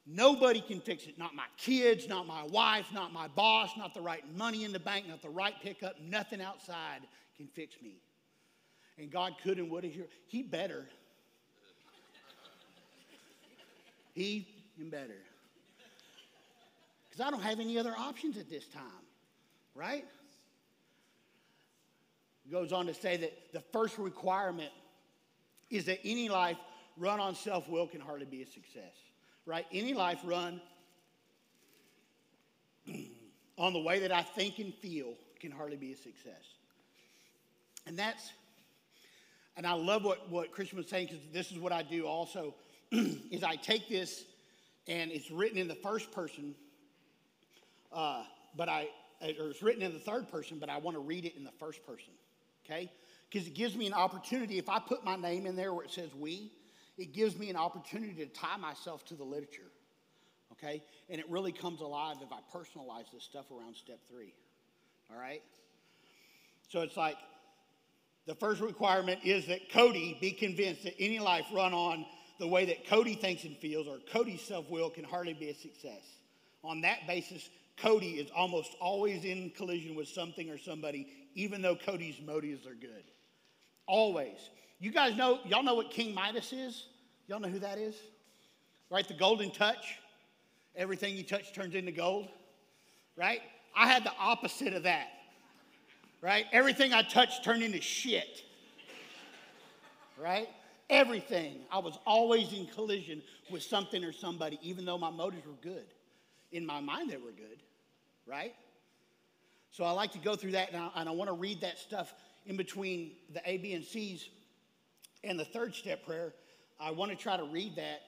Nobody 0.07 0.61
can 0.61 0.79
fix 0.79 1.05
it. 1.05 1.17
Not 1.17 1.33
my 1.33 1.45
kids, 1.57 2.07
not 2.07 2.27
my 2.27 2.43
wife, 2.43 2.85
not 2.93 3.11
my 3.11 3.27
boss, 3.27 3.71
not 3.75 3.93
the 3.93 4.01
right 4.01 4.23
money 4.35 4.63
in 4.63 4.71
the 4.71 4.79
bank, 4.79 5.07
not 5.07 5.21
the 5.21 5.29
right 5.29 5.55
pickup. 5.63 5.99
Nothing 5.99 6.41
outside 6.41 7.01
can 7.37 7.47
fix 7.47 7.75
me. 7.81 7.97
And 8.99 9.11
God 9.11 9.33
could 9.43 9.57
and 9.57 9.69
would 9.71 9.83
have. 9.83 9.93
He 10.27 10.43
better. 10.43 10.85
He 14.15 14.47
and 14.79 14.89
better. 14.89 15.21
Because 17.07 17.27
I 17.27 17.29
don't 17.29 17.43
have 17.43 17.59
any 17.59 17.77
other 17.77 17.93
options 17.95 18.37
at 18.37 18.49
this 18.49 18.65
time, 18.67 18.83
right? 19.75 20.05
goes 22.51 22.71
on 22.71 22.85
to 22.85 22.93
say 22.93 23.17
that 23.17 23.33
the 23.53 23.61
first 23.73 23.97
requirement 23.97 24.69
is 25.69 25.85
that 25.85 25.99
any 26.05 26.29
life 26.29 26.57
run 26.97 27.19
on 27.19 27.35
self 27.35 27.67
will 27.67 27.87
can 27.87 27.99
hardly 27.99 28.25
be 28.25 28.41
a 28.43 28.45
success, 28.45 28.93
right? 29.45 29.65
Any 29.71 29.93
life 29.93 30.19
run 30.23 30.61
on 33.57 33.73
the 33.73 33.79
way 33.79 33.99
that 33.99 34.11
I 34.11 34.21
think 34.21 34.59
and 34.59 34.73
feel 34.75 35.13
can 35.39 35.51
hardly 35.51 35.77
be 35.77 35.91
a 35.91 35.97
success. 35.97 36.43
And 37.87 37.97
that's, 37.97 38.31
and 39.57 39.65
I 39.65 39.73
love 39.73 40.03
what, 40.03 40.29
what 40.29 40.51
Christian 40.51 40.77
was 40.77 40.87
saying 40.87 41.07
because 41.07 41.23
this 41.33 41.51
is 41.51 41.57
what 41.57 41.71
I 41.71 41.81
do 41.81 42.05
also, 42.05 42.53
is 43.31 43.43
I 43.43 43.55
take 43.55 43.89
this 43.89 44.25
and 44.87 45.11
it's 45.11 45.31
written 45.31 45.57
in 45.57 45.67
the 45.67 45.75
first 45.75 46.11
person, 46.11 46.55
uh, 47.91 48.23
but 48.55 48.69
I, 48.69 48.89
or 49.21 49.49
it's 49.49 49.63
written 49.63 49.81
in 49.81 49.93
the 49.93 49.99
third 49.99 50.29
person, 50.29 50.59
but 50.59 50.69
I 50.69 50.77
want 50.77 50.95
to 50.95 51.01
read 51.01 51.25
it 51.25 51.35
in 51.35 51.43
the 51.43 51.53
first 51.59 51.85
person 51.85 52.13
okay? 52.65 52.91
Because 53.29 53.47
it 53.47 53.53
gives 53.53 53.75
me 53.75 53.87
an 53.87 53.93
opportunity. 53.93 54.57
If 54.57 54.69
I 54.69 54.79
put 54.79 55.03
my 55.03 55.15
name 55.15 55.45
in 55.45 55.55
there 55.55 55.73
where 55.73 55.85
it 55.85 55.91
says 55.91 56.09
we, 56.15 56.51
it 56.97 57.13
gives 57.13 57.37
me 57.37 57.49
an 57.49 57.55
opportunity 57.55 58.13
to 58.13 58.27
tie 58.27 58.57
myself 58.57 59.05
to 59.05 59.15
the 59.15 59.23
literature, 59.23 59.71
okay? 60.53 60.81
And 61.09 61.19
it 61.19 61.29
really 61.29 61.51
comes 61.51 61.81
alive 61.81 62.17
if 62.21 62.31
I 62.31 62.39
personalize 62.55 63.11
this 63.13 63.23
stuff 63.23 63.51
around 63.51 63.75
step 63.75 63.99
three, 64.09 64.33
all 65.11 65.19
right? 65.19 65.41
So 66.69 66.81
it's 66.81 66.97
like 66.97 67.17
the 68.25 68.35
first 68.35 68.61
requirement 68.61 69.19
is 69.23 69.47
that 69.47 69.69
Cody 69.71 70.17
be 70.19 70.31
convinced 70.31 70.83
that 70.83 70.95
any 70.99 71.19
life 71.19 71.45
run 71.53 71.73
on 71.73 72.05
the 72.39 72.47
way 72.47 72.65
that 72.65 72.87
Cody 72.87 73.15
thinks 73.15 73.43
and 73.43 73.55
feels 73.57 73.87
or 73.87 73.97
Cody's 74.11 74.41
self 74.41 74.69
will 74.69 74.89
can 74.89 75.03
hardly 75.03 75.33
be 75.33 75.49
a 75.49 75.55
success. 75.55 76.03
On 76.63 76.81
that 76.81 77.07
basis, 77.07 77.49
Cody 77.77 78.11
is 78.11 78.29
almost 78.35 78.75
always 78.79 79.25
in 79.25 79.51
collision 79.51 79.95
with 79.95 80.07
something 80.07 80.49
or 80.49 80.57
somebody, 80.57 81.07
even 81.35 81.61
though 81.61 81.75
Cody's 81.75 82.19
motives 82.25 82.65
are 82.65 82.73
good. 82.73 83.03
Always. 83.87 84.49
You 84.79 84.91
guys 84.91 85.15
know, 85.15 85.39
y'all 85.45 85.63
know 85.63 85.75
what 85.75 85.91
King 85.91 86.13
Midas 86.13 86.51
is? 86.53 86.87
Y'all 87.27 87.39
know 87.39 87.49
who 87.49 87.59
that 87.59 87.77
is? 87.77 87.95
Right? 88.89 89.07
The 89.07 89.13
golden 89.13 89.51
touch. 89.51 89.97
Everything 90.75 91.15
you 91.15 91.23
touch 91.23 91.53
turns 91.53 91.75
into 91.75 91.91
gold. 91.91 92.27
Right? 93.15 93.41
I 93.75 93.87
had 93.87 94.03
the 94.03 94.13
opposite 94.19 94.73
of 94.73 94.83
that. 94.83 95.07
Right? 96.21 96.45
Everything 96.51 96.93
I 96.93 97.03
touched 97.03 97.43
turned 97.43 97.63
into 97.63 97.81
shit. 97.81 98.43
Right? 100.17 100.47
Everything. 100.89 101.61
I 101.71 101.79
was 101.79 101.97
always 102.05 102.53
in 102.53 102.67
collision 102.67 103.21
with 103.49 103.63
something 103.63 104.03
or 104.03 104.11
somebody, 104.11 104.59
even 104.61 104.85
though 104.85 104.97
my 104.97 105.09
motives 105.09 105.45
were 105.45 105.53
good. 105.61 105.85
In 106.51 106.65
my 106.65 106.79
mind, 106.79 107.09
they 107.09 107.17
were 107.17 107.31
good. 107.31 107.59
Right? 108.27 108.53
So 109.71 109.83
I 109.83 109.91
like 109.91 110.11
to 110.13 110.19
go 110.19 110.35
through 110.35 110.51
that, 110.51 110.71
and 110.71 110.81
I, 110.81 110.89
and 110.95 111.09
I 111.09 111.11
want 111.11 111.29
to 111.29 111.35
read 111.35 111.61
that 111.61 111.77
stuff 111.77 112.13
in 112.45 112.55
between 112.55 113.11
the 113.33 113.41
A, 113.49 113.57
B, 113.57 113.73
and 113.73 113.83
C's 113.83 114.29
and 115.23 115.39
the 115.39 115.45
third 115.45 115.75
step 115.75 116.05
prayer. 116.05 116.33
I 116.79 116.91
want 116.91 117.11
to 117.11 117.17
try 117.17 117.35
to 117.37 117.43
read 117.43 117.75
that 117.75 118.01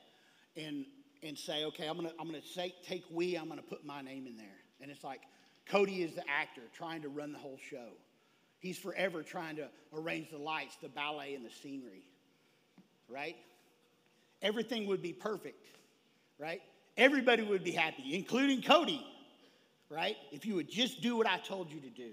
and 0.56 0.86
and 1.24 1.38
say, 1.38 1.66
okay, 1.66 1.88
I'm 1.88 1.96
gonna 1.96 2.12
I'm 2.20 2.28
gonna 2.28 2.42
say 2.42 2.74
take 2.86 3.04
we, 3.12 3.36
I'm 3.36 3.50
gonna 3.50 3.62
put 3.62 3.86
my 3.86 4.02
name 4.02 4.28
in 4.28 4.38
there. 4.38 4.48
And 4.82 4.92
it's 4.92 5.04
like 5.04 5.22
Cody 5.68 6.04
is 6.04 6.14
the 6.16 6.24
actor 6.30 6.62
trying 6.74 7.02
to 7.02 7.10
run 7.10 7.32
the 7.32 7.40
whole 7.40 7.58
show. 7.70 7.90
He's 8.60 8.78
forever 8.78 9.24
trying 9.24 9.56
to 9.58 9.68
arrange 9.94 10.30
the 10.32 10.38
lights, 10.38 10.78
the 10.82 10.90
ballet, 10.90 11.36
and 11.36 11.46
the 11.46 11.50
scenery. 11.50 12.04
Right? 13.10 13.36
Everything 14.42 14.88
would 14.88 15.02
be 15.02 15.14
perfect, 15.14 15.66
right? 16.40 16.62
Everybody 16.96 17.44
would 17.44 17.64
be 17.64 17.72
happy, 17.72 18.16
including 18.16 18.62
Cody 18.62 19.06
right? 19.90 20.18
If 20.32 20.46
you 20.46 20.56
would 20.56 20.70
just 20.70 21.02
do 21.02 21.16
what 21.16 21.28
I 21.28 21.38
told 21.38 21.72
you 21.72 21.80
to 21.82 21.90
do, 21.90 22.12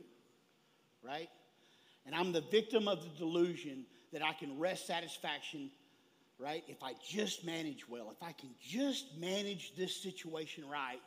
right? 1.02 1.28
And 2.06 2.14
I'm 2.14 2.32
the 2.32 2.42
victim 2.42 2.88
of 2.88 3.02
the 3.02 3.10
delusion 3.18 3.84
that 4.12 4.22
I 4.22 4.32
can 4.32 4.58
wrest 4.58 4.86
satisfaction, 4.86 5.70
right? 6.38 6.62
If 6.68 6.82
I 6.82 6.92
just 7.06 7.44
manage 7.44 7.88
well, 7.88 8.10
if 8.10 8.22
I 8.22 8.32
can 8.32 8.50
just 8.60 9.16
manage 9.18 9.74
this 9.76 10.02
situation 10.02 10.64
right, 10.68 11.02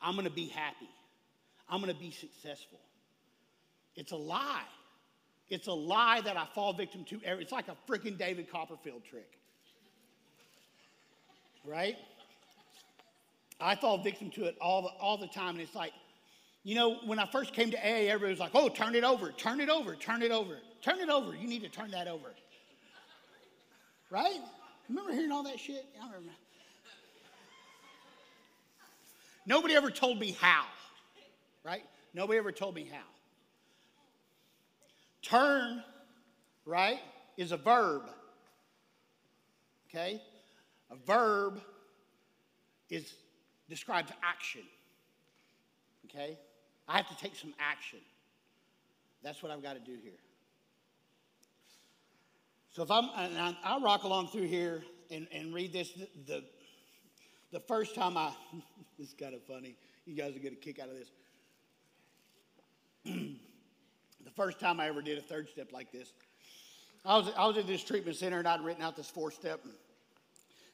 I'm 0.00 0.14
going 0.14 0.26
to 0.26 0.32
be 0.32 0.48
happy. 0.48 0.88
I'm 1.68 1.80
going 1.80 1.94
to 1.94 2.00
be 2.00 2.10
successful. 2.10 2.80
It's 3.94 4.12
a 4.12 4.16
lie. 4.16 4.62
It's 5.52 5.66
a 5.66 5.72
lie 5.72 6.22
that 6.22 6.38
I 6.38 6.46
fall 6.54 6.72
victim 6.72 7.04
to. 7.10 7.20
It's 7.22 7.52
like 7.52 7.68
a 7.68 7.76
freaking 7.86 8.16
David 8.16 8.50
Copperfield 8.50 9.02
trick. 9.04 9.30
Right? 11.62 11.96
I 13.60 13.76
fall 13.76 13.98
victim 13.98 14.30
to 14.30 14.44
it 14.44 14.56
all 14.62 14.80
the, 14.80 14.88
all 14.98 15.18
the 15.18 15.26
time. 15.26 15.50
And 15.50 15.60
it's 15.60 15.74
like, 15.74 15.92
you 16.64 16.74
know, 16.74 16.96
when 17.04 17.18
I 17.18 17.26
first 17.26 17.52
came 17.52 17.70
to 17.70 17.76
AA, 17.76 18.08
everybody 18.08 18.30
was 18.30 18.40
like, 18.40 18.52
oh, 18.54 18.70
turn 18.70 18.94
it 18.94 19.04
over, 19.04 19.30
turn 19.30 19.60
it 19.60 19.68
over, 19.68 19.94
turn 19.94 20.22
it 20.22 20.30
over, 20.30 20.56
turn 20.80 21.00
it 21.00 21.10
over. 21.10 21.36
You 21.36 21.46
need 21.46 21.62
to 21.64 21.68
turn 21.68 21.90
that 21.90 22.08
over. 22.08 22.32
Right? 24.08 24.40
Remember 24.88 25.12
hearing 25.12 25.32
all 25.32 25.42
that 25.42 25.60
shit? 25.60 25.84
I 26.00 26.06
remember. 26.06 26.32
Nobody 29.44 29.74
ever 29.74 29.90
told 29.90 30.18
me 30.18 30.30
how, 30.40 30.64
right? 31.62 31.84
Nobody 32.14 32.38
ever 32.38 32.52
told 32.52 32.74
me 32.74 32.88
how. 32.90 33.02
Turn, 35.22 35.82
right, 36.66 36.98
is 37.36 37.52
a 37.52 37.56
verb. 37.56 38.02
Okay? 39.88 40.20
A 40.90 40.96
verb 41.06 41.60
is 42.90 43.14
describes 43.68 44.12
action. 44.22 44.62
Okay? 46.06 46.38
I 46.88 46.96
have 46.96 47.08
to 47.08 47.16
take 47.16 47.36
some 47.36 47.54
action. 47.58 48.00
That's 49.22 49.42
what 49.42 49.52
I've 49.52 49.62
got 49.62 49.74
to 49.74 49.80
do 49.80 49.96
here. 50.02 50.18
So 52.70 52.82
if 52.82 52.90
I'm, 52.90 53.08
and 53.16 53.56
I'll 53.62 53.80
rock 53.80 54.02
along 54.04 54.28
through 54.28 54.46
here 54.48 54.82
and, 55.10 55.28
and 55.30 55.54
read 55.54 55.72
this. 55.72 55.92
The, 55.92 56.08
the, 56.26 56.44
the 57.52 57.60
first 57.60 57.94
time 57.94 58.16
I, 58.16 58.32
is 58.98 59.14
kind 59.18 59.34
of 59.34 59.42
funny. 59.44 59.76
You 60.06 60.16
guys 60.16 60.32
will 60.32 60.40
get 60.40 60.52
a 60.52 60.56
kick 60.56 60.80
out 60.80 60.88
of 60.88 60.96
this. 60.96 61.10
the 64.34 64.42
first 64.42 64.58
time 64.58 64.80
I 64.80 64.88
ever 64.88 65.02
did 65.02 65.18
a 65.18 65.22
third 65.22 65.48
step 65.48 65.72
like 65.72 65.92
this, 65.92 66.12
I 67.04 67.16
was, 67.16 67.30
I 67.36 67.46
was 67.46 67.56
at 67.58 67.66
this 67.66 67.82
treatment 67.82 68.16
center 68.16 68.38
and 68.38 68.48
I'd 68.48 68.64
written 68.64 68.82
out 68.82 68.96
this 68.96 69.10
four 69.10 69.30
step. 69.30 69.60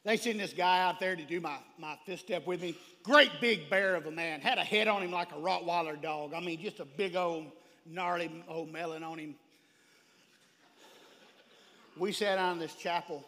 They 0.05 0.15
sent 0.15 0.37
this 0.37 0.53
guy 0.53 0.81
out 0.81 0.99
there 0.99 1.15
to 1.15 1.23
do 1.23 1.41
my, 1.41 1.57
my 1.77 1.97
fifth 2.05 2.21
step 2.21 2.47
with 2.47 2.61
me. 2.61 2.75
Great 3.03 3.31
big 3.41 3.69
bear 3.69 3.95
of 3.95 4.05
a 4.05 4.11
man. 4.11 4.39
Had 4.39 4.57
a 4.57 4.63
head 4.63 4.87
on 4.87 5.01
him 5.01 5.11
like 5.11 5.31
a 5.31 5.35
Rottweiler 5.35 6.01
dog. 6.01 6.33
I 6.33 6.39
mean, 6.39 6.61
just 6.61 6.79
a 6.79 6.85
big 6.85 7.15
old, 7.15 7.47
gnarly 7.85 8.31
old 8.47 8.71
melon 8.71 9.03
on 9.03 9.17
him. 9.17 9.35
We 11.97 12.13
sat 12.13 12.35
down 12.35 12.53
in 12.53 12.59
this 12.59 12.75
chapel, 12.75 13.25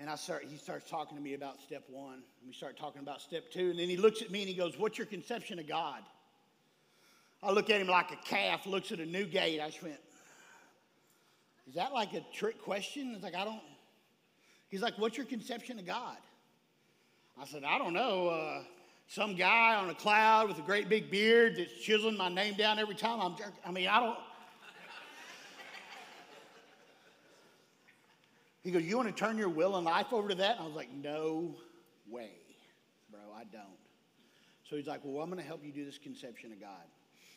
and 0.00 0.10
I 0.10 0.16
start, 0.16 0.46
he 0.50 0.56
starts 0.56 0.90
talking 0.90 1.16
to 1.16 1.22
me 1.22 1.34
about 1.34 1.60
step 1.60 1.84
one. 1.88 2.14
And 2.14 2.48
we 2.48 2.52
start 2.52 2.76
talking 2.76 3.02
about 3.02 3.20
step 3.20 3.52
two. 3.52 3.70
And 3.70 3.78
then 3.78 3.88
he 3.88 3.96
looks 3.96 4.20
at 4.20 4.32
me 4.32 4.40
and 4.40 4.48
he 4.48 4.54
goes, 4.54 4.76
What's 4.76 4.98
your 4.98 5.06
conception 5.06 5.60
of 5.60 5.68
God? 5.68 6.02
I 7.42 7.50
look 7.50 7.70
at 7.70 7.80
him 7.80 7.88
like 7.88 8.12
a 8.12 8.16
calf 8.16 8.66
looks 8.66 8.92
at 8.92 9.00
a 9.00 9.06
new 9.06 9.24
gate. 9.24 9.60
I 9.60 9.68
just 9.68 9.82
went, 9.82 9.96
Is 11.68 11.74
that 11.74 11.92
like 11.92 12.12
a 12.14 12.24
trick 12.32 12.62
question? 12.62 13.12
It's 13.14 13.24
like, 13.24 13.34
I 13.34 13.44
don't. 13.44 13.60
He's 14.68 14.82
like, 14.82 14.94
What's 14.98 15.16
your 15.16 15.26
conception 15.26 15.78
of 15.78 15.86
God? 15.86 16.18
I 17.40 17.46
said, 17.46 17.64
I 17.64 17.78
don't 17.78 17.94
know. 17.94 18.28
Uh, 18.28 18.62
some 19.08 19.34
guy 19.34 19.74
on 19.74 19.90
a 19.90 19.94
cloud 19.94 20.48
with 20.48 20.58
a 20.58 20.62
great 20.62 20.88
big 20.88 21.10
beard 21.10 21.56
that's 21.56 21.72
chiseling 21.82 22.16
my 22.16 22.28
name 22.28 22.54
down 22.54 22.78
every 22.78 22.94
time 22.94 23.20
I'm 23.20 23.36
jerking. 23.36 23.54
I 23.66 23.70
mean, 23.70 23.88
I 23.88 24.00
don't. 24.00 24.18
He 28.62 28.70
goes, 28.70 28.82
You 28.82 28.96
want 28.96 29.08
to 29.08 29.14
turn 29.14 29.36
your 29.36 29.48
will 29.48 29.76
and 29.76 29.84
life 29.84 30.12
over 30.12 30.28
to 30.28 30.34
that? 30.36 30.56
And 30.56 30.60
I 30.64 30.66
was 30.66 30.76
like, 30.76 30.92
No 30.92 31.54
way, 32.08 32.30
bro, 33.10 33.20
I 33.36 33.44
don't. 33.44 33.64
So 34.68 34.76
he's 34.76 34.86
like, 34.86 35.00
Well, 35.02 35.22
I'm 35.22 35.30
going 35.30 35.42
to 35.42 35.46
help 35.46 35.64
you 35.64 35.72
do 35.72 35.84
this 35.84 35.98
conception 35.98 36.52
of 36.52 36.60
God. 36.60 36.86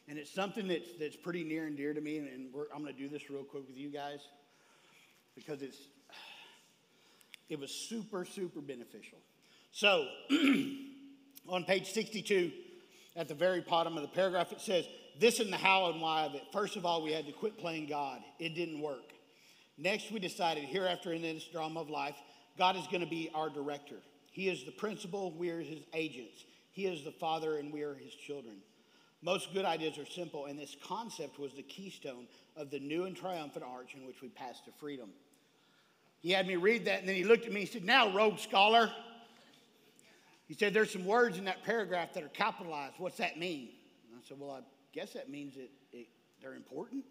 And 0.08 0.18
it's 0.20 0.34
something 0.34 0.68
that's, 0.68 0.90
that's 1.00 1.16
pretty 1.16 1.44
near 1.44 1.66
and 1.66 1.76
dear 1.76 1.94
to 1.94 2.02
me. 2.02 2.18
And, 2.18 2.28
and 2.28 2.48
I'm 2.74 2.82
going 2.82 2.94
to 2.94 3.00
do 3.00 3.10
this 3.10 3.30
real 3.30 3.44
quick 3.44 3.68
with 3.68 3.78
you 3.78 3.90
guys 3.90 4.20
because 5.36 5.62
it's, 5.62 5.78
it 7.50 7.60
was 7.60 7.72
super, 7.72 8.26
super 8.26 8.62
beneficial. 8.62 9.18
So 9.72 10.08
on 11.50 11.64
page 11.66 11.92
62, 11.92 12.52
at 13.16 13.28
the 13.28 13.34
very 13.34 13.62
bottom 13.62 13.96
of 13.96 14.02
the 14.02 14.10
paragraph, 14.10 14.52
it 14.52 14.62
says, 14.62 14.88
This 15.20 15.40
and 15.40 15.52
the 15.52 15.58
how 15.58 15.90
and 15.92 16.02
why 16.02 16.24
of 16.24 16.36
it. 16.36 16.44
First 16.52 16.76
of 16.76 16.86
all, 16.86 17.02
we 17.02 17.12
had 17.12 17.26
to 17.26 17.32
quit 17.32 17.58
playing 17.58 17.88
God, 17.88 18.22
it 18.40 18.56
didn't 18.56 18.82
work. 18.82 19.14
Next, 19.78 20.12
we 20.12 20.20
decided 20.20 20.64
hereafter 20.66 21.12
in 21.12 21.22
this 21.22 21.44
drama 21.52 21.82
of 21.82 21.90
life, 21.90 22.16
God 22.58 22.78
is 22.78 22.88
going 22.88 23.02
to 23.02 23.10
be 23.10 23.30
our 23.34 23.50
director. 23.50 23.98
He 24.32 24.48
is 24.50 24.64
the 24.64 24.72
principal, 24.72 25.32
we 25.32 25.50
are 25.50 25.62
his 25.62 25.80
agents. 25.94 26.46
He 26.72 26.86
is 26.88 27.04
the 27.04 27.12
father, 27.12 27.58
and 27.58 27.72
we 27.72 27.84
are 27.84 27.96
his 27.96 28.14
children. 28.14 28.58
Most 29.26 29.52
good 29.56 29.66
ideas 29.66 29.98
are 29.98 30.06
simple, 30.06 30.46
and 30.46 30.60
this 30.60 30.78
concept 30.86 31.40
was 31.40 31.52
the 31.54 31.64
keystone 31.64 32.28
of 32.56 32.70
the 32.70 32.80
new 32.80 33.06
and 33.06 33.18
triumphant 33.18 33.66
arch 33.68 33.96
in 33.96 34.06
which 34.06 34.22
we 34.22 34.30
passed 34.30 34.66
to 34.66 34.72
freedom. 34.80 35.10
He 36.20 36.30
had 36.30 36.46
me 36.46 36.58
read 36.58 36.86
that, 36.86 37.00
and 37.00 37.10
then 37.10 37.16
he 37.16 37.24
looked 37.24 37.48
at 37.48 37.52
me 37.52 37.62
and 37.62 37.70
said, 37.70 37.84
Now, 37.84 38.14
Rhodes 38.16 38.44
scholar. 38.44 38.92
He 40.48 40.54
said, 40.54 40.76
There's 40.76 40.94
some 40.94 41.06
words 41.06 41.40
in 41.40 41.46
that 41.46 41.64
paragraph 41.64 42.14
that 42.14 42.22
are 42.22 42.30
capitalized. 42.30 42.94
What's 43.00 43.18
that 43.18 43.40
mean? 43.40 43.70
And 44.12 44.22
I 44.24 44.28
said, 44.28 44.40
Well, 44.40 44.52
I 44.52 44.60
guess 44.94 45.14
that 45.14 45.28
means 45.28 45.56
that 45.56 45.72
it, 45.92 46.06
they're 46.40 46.54
important. 46.54 47.04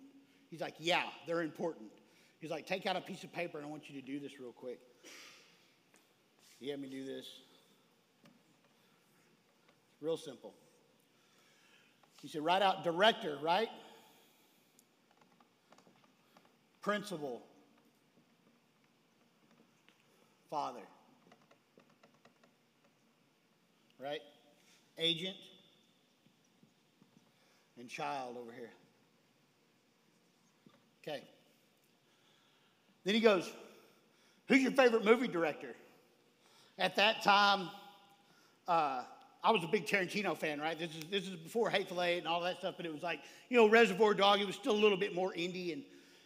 He's 0.50 0.61
like, 0.61 0.74
Yeah, 0.79 1.03
they're 1.27 1.42
important. 1.42 1.90
He's 2.38 2.50
like, 2.50 2.66
take 2.66 2.87
out 2.87 2.94
a 2.94 3.00
piece 3.00 3.24
of 3.24 3.33
paper 3.33 3.57
and 3.57 3.66
I 3.66 3.70
want 3.70 3.88
you 3.88 4.00
to 4.00 4.07
do 4.07 4.20
this 4.20 4.38
real 4.38 4.53
quick. 4.53 4.79
He 6.61 6.68
had 6.68 6.79
me 6.79 6.88
do 6.88 7.05
this. 7.05 7.27
Real 10.00 10.18
simple. 10.18 10.55
He 12.25 12.31
said, 12.31 12.43
write 12.43 12.63
out 12.63 12.83
director, 12.85 13.37
right? 13.43 13.69
Principal. 16.81 17.43
Father. 20.49 20.81
Right? 24.03 24.23
Agent. 24.97 25.37
And 27.79 27.91
child 27.91 28.39
over 28.41 28.53
here. 28.53 28.71
Okay. 31.07 31.25
Then 33.05 33.15
he 33.15 33.21
goes, 33.21 33.53
Who's 34.49 34.63
your 34.63 34.73
favorite 34.73 35.05
movie 35.05 35.29
director? 35.29 35.75
At 36.79 36.97
that 36.97 37.23
time, 37.23 37.69
uh, 38.67 39.03
I 39.45 39.51
was 39.51 39.63
a 39.63 39.67
big 39.67 39.87
Tarantino 39.87 40.35
fan, 40.35 40.59
right? 40.59 40.79
This 40.79 40.89
is, 40.97 41.05
this 41.11 41.25
is 41.25 41.37
before 41.37 41.69
Hateful 41.69 42.03
Eight 42.03 42.17
and 42.17 42.27
all 42.27 42.41
that 42.41 42.59
stuff, 42.59 42.77
but 42.79 42.87
it 42.87 42.93
was 42.93 43.03
like, 43.03 43.21
you 43.51 43.59
know, 43.59 43.69
Reservoir 43.69 44.15
Dog, 44.15 44.41
it 44.41 44.47
was 44.47 44.57
still 44.57 44.73
a 44.73 44.83
little 44.83 44.97
bit 44.97 45.15
more 45.15 45.35
indie. 45.35 45.75
And, 45.75 45.83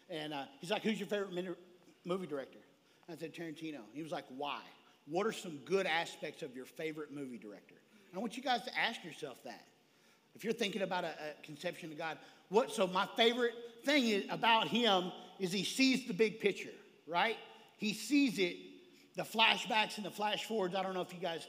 and 0.09 0.33
uh, 0.33 0.45
he's 0.61 0.71
like, 0.71 0.83
Who's 0.83 1.01
your 1.01 1.09
favorite 1.09 1.57
movie 2.05 2.27
director? 2.29 2.61
I 3.11 3.17
said, 3.17 3.35
Tarantino. 3.35 3.81
He 3.93 4.05
was 4.05 4.13
like, 4.13 4.25
Why? 4.37 4.61
What 5.07 5.27
are 5.27 5.33
some 5.33 5.59
good 5.65 5.85
aspects 5.85 6.43
of 6.43 6.55
your 6.55 6.65
favorite 6.65 7.13
movie 7.13 7.39
director? 7.39 7.75
And 8.11 8.17
I 8.17 8.21
want 8.21 8.37
you 8.37 8.43
guys 8.43 8.63
to 8.65 8.79
ask 8.79 9.05
yourself 9.05 9.43
that. 9.45 9.65
If 10.37 10.45
you're 10.45 10.53
thinking 10.53 10.83
about 10.83 11.03
a, 11.03 11.09
a 11.09 11.43
conception 11.45 11.91
of 11.91 11.99
God, 11.99 12.19
what, 12.51 12.71
so 12.71 12.87
my 12.87 13.09
favorite 13.17 13.55
thing 13.85 14.07
is, 14.07 14.27
about 14.31 14.69
him 14.69 15.11
is 15.41 15.51
he 15.51 15.65
sees 15.65 16.07
the 16.07 16.15
big 16.15 16.39
picture, 16.39 16.71
right? 17.09 17.37
He 17.79 17.93
sees 17.95 18.39
it, 18.39 18.57
the 19.17 19.25
flashbacks 19.25 19.97
and 19.97 20.07
the 20.07 20.11
flash 20.11 20.45
forwards. 20.45 20.77
I 20.77 20.85
don't 20.85 20.95
know 20.95 21.01
if 21.01 21.13
you 21.13 21.19
guys 21.19 21.49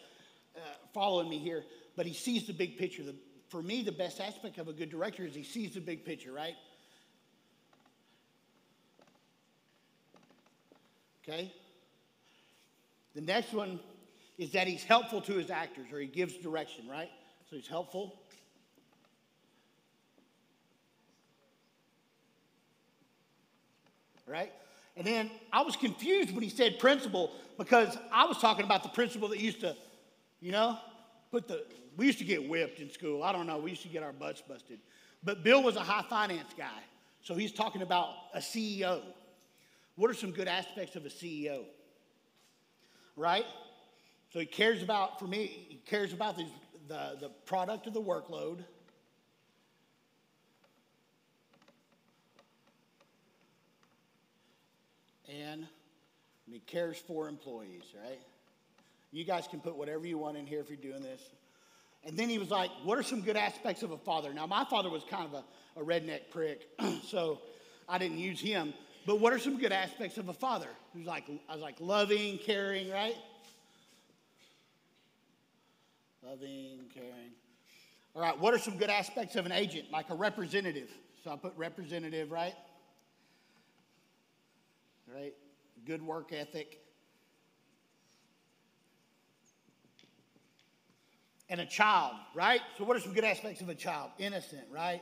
uh, 0.56 0.60
following 0.94 1.30
me 1.30 1.38
here, 1.38 1.64
but 1.96 2.06
he 2.06 2.14
sees 2.14 2.48
the 2.48 2.54
big 2.54 2.78
picture. 2.78 3.04
The, 3.04 3.16
for 3.50 3.62
me, 3.62 3.84
the 3.84 3.92
best 3.92 4.20
aspect 4.20 4.58
of 4.58 4.68
a 4.68 4.74
good 4.74 4.90
director 4.90 5.26
is 5.26 5.36
he 5.36 5.44
sees 5.44 5.74
the 5.74 5.82
big 5.82 6.06
picture, 6.06 6.32
right? 6.32 6.56
Okay? 11.28 11.54
The 13.16 13.22
next 13.22 13.54
one 13.54 13.80
is 14.38 14.52
that 14.52 14.68
he's 14.68 14.84
helpful 14.84 15.22
to 15.22 15.34
his 15.34 15.50
actors 15.50 15.92
or 15.92 16.00
he 16.00 16.08
gives 16.08 16.36
direction, 16.38 16.88
right? 16.88 17.10
So 17.50 17.56
he's 17.56 17.68
helpful. 17.68 18.20
right? 24.30 24.52
And 24.96 25.06
then 25.06 25.32
I 25.52 25.64
was 25.64 25.76
confused 25.76 26.32
when 26.34 26.44
he 26.44 26.50
said 26.50 26.80
principal 26.80 27.32
because 27.58 27.98
I 28.12 28.26
was 28.26 28.38
talking 28.38 28.66
about 28.66 28.84
the 28.84 28.90
principal 28.90 29.28
that 29.30 29.40
used 29.40 29.62
to, 29.62 29.76
you 30.41 30.52
know, 30.52 30.78
put 31.32 31.47
the, 31.47 31.65
we 31.97 32.06
used 32.06 32.19
to 32.19 32.25
get 32.25 32.47
whipped 32.47 32.80
in 32.80 32.89
school. 32.89 33.23
I 33.23 33.32
don't 33.32 33.47
know, 33.47 33.58
we 33.58 33.71
used 33.71 33.84
to 33.84 33.88
get 33.89 34.04
our 34.04 34.13
butts 34.13 34.41
busted. 34.41 34.80
But 35.23 35.43
Bill 35.43 35.62
was 35.62 35.75
a 35.75 35.82
high 35.82 36.04
finance 36.10 36.54
guy, 36.58 36.80
so 37.21 37.36
he's 37.36 37.52
talking 37.52 37.82
about 37.82 38.10
a 38.34 38.39
CEO. 38.39 39.02
What 39.95 40.10
are 40.10 40.13
some 40.13 40.32
good 40.32 40.47
aspects 40.47 40.95
of 40.95 41.06
a 41.06 41.10
CEO? 41.10 41.63
Right? 43.15 43.45
So 44.32 44.39
he 44.39 44.45
cares 44.45 44.82
about, 44.82 45.19
for 45.19 45.25
me, 45.25 45.65
he 45.67 45.82
cares 45.86 46.13
about 46.13 46.38
the, 46.38 46.45
the, 46.88 47.17
the 47.19 47.30
product 47.45 47.88
of 47.88 47.93
the 47.93 48.02
workload. 48.02 48.63
and 55.30 55.67
he 56.52 56.60
cares 56.60 56.97
for 56.97 57.28
employees, 57.28 57.84
right? 58.04 58.19
You 59.12 59.24
guys 59.24 59.48
can 59.48 59.60
put 59.60 59.76
whatever 59.76 60.06
you 60.06 60.17
want 60.17 60.38
in 60.38 60.45
here 60.45 60.60
if 60.60 60.69
you're 60.69 60.78
doing 60.78 61.02
this. 61.02 61.22
And 62.06 62.17
then 62.17 62.30
he 62.30 62.38
was 62.38 62.50
like, 62.50 62.69
What 62.84 62.98
are 62.98 63.04
some 63.04 63.22
good 63.22 63.38
aspects 63.38 63.84
of 63.84 63.91
a 63.91 63.98
father? 63.98 64.34
Now, 64.34 64.45
my 64.48 64.65
father 64.65 64.89
was 64.89 65.04
kind 65.04 65.26
of 65.26 65.34
a, 65.34 65.82
a 65.82 65.84
redneck 65.84 66.30
prick, 66.32 66.67
so 67.08 67.39
I 67.88 67.98
didn't 67.98 68.19
use 68.19 68.39
him. 68.39 68.74
But 69.06 69.19
what 69.19 69.34
are 69.34 69.39
some 69.39 69.58
good 69.58 69.72
aspects 69.72 70.17
of 70.17 70.30
a 70.30 70.34
father? 70.34 70.67
He 70.93 71.00
was 71.00 71.08
like, 71.08 71.24
I 71.48 71.54
was 71.54 71.62
like, 71.62 71.76
loving, 71.80 72.38
caring, 72.38 72.89
right? 72.91 73.15
Loving, 76.24 76.82
caring. 76.93 77.32
All 78.15 78.22
right, 78.22 78.38
what 78.39 78.54
are 78.54 78.60
some 78.60 78.78
good 78.78 78.89
aspects 78.89 79.36
of 79.36 79.45
an 79.45 79.52
agent, 79.52 79.91
like 79.91 80.10
a 80.10 80.15
representative? 80.15 80.89
So 81.24 81.32
I 81.32 81.36
put 81.38 81.54
representative, 81.58 82.32
right? 82.32 82.54
right? 85.13 85.34
Good 85.86 86.02
work 86.02 86.32
ethic. 86.34 86.80
And 91.50 91.60
a 91.60 91.66
child, 91.66 92.14
right? 92.36 92.62
So, 92.78 92.84
what 92.84 92.96
are 92.96 93.00
some 93.00 93.14
good 93.14 93.24
aspects 93.24 93.62
of 93.62 93.70
a 93.70 93.76
child? 93.76 94.12
Innocent, 94.20 94.64
right? 94.72 95.02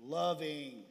Loving, 0.00 0.82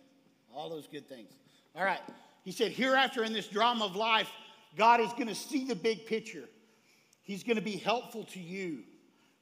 all 0.53 0.69
those 0.69 0.87
good 0.87 1.07
things. 1.07 1.31
All 1.75 1.83
right. 1.83 2.01
He 2.43 2.51
said, 2.51 2.71
hereafter 2.71 3.23
in 3.23 3.31
this 3.31 3.47
drama 3.47 3.85
of 3.85 3.95
life, 3.95 4.29
God 4.75 4.99
is 4.99 5.11
going 5.13 5.27
to 5.27 5.35
see 5.35 5.65
the 5.65 5.75
big 5.75 6.05
picture. 6.07 6.49
He's 7.21 7.43
going 7.43 7.55
to 7.55 7.63
be 7.63 7.77
helpful 7.77 8.23
to 8.25 8.39
you. 8.39 8.79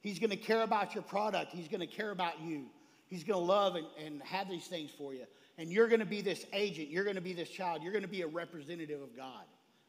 He's 0.01 0.19
going 0.19 0.29
to 0.29 0.35
care 0.35 0.63
about 0.63 0.93
your 0.93 1.03
product. 1.03 1.53
He's 1.53 1.67
going 1.67 1.79
to 1.79 1.87
care 1.87 2.11
about 2.11 2.41
you. 2.41 2.65
He's 3.07 3.23
going 3.23 3.39
to 3.39 3.45
love 3.45 3.75
and, 3.75 3.87
and 4.03 4.21
have 4.23 4.49
these 4.49 4.67
things 4.67 4.91
for 4.97 5.13
you 5.13 5.25
and 5.61 5.71
you're 5.71 5.87
going 5.87 5.99
to 5.99 6.07
be 6.07 6.21
this 6.21 6.45
agent, 6.53 6.89
you're 6.89 7.03
going 7.03 7.17
to 7.17 7.21
be 7.21 7.33
this 7.33 7.49
child, 7.49 7.83
you're 7.83 7.91
going 7.91 8.03
to 8.03 8.09
be 8.09 8.23
a 8.23 8.27
representative 8.27 8.99
of 8.99 9.15
God, 9.15 9.43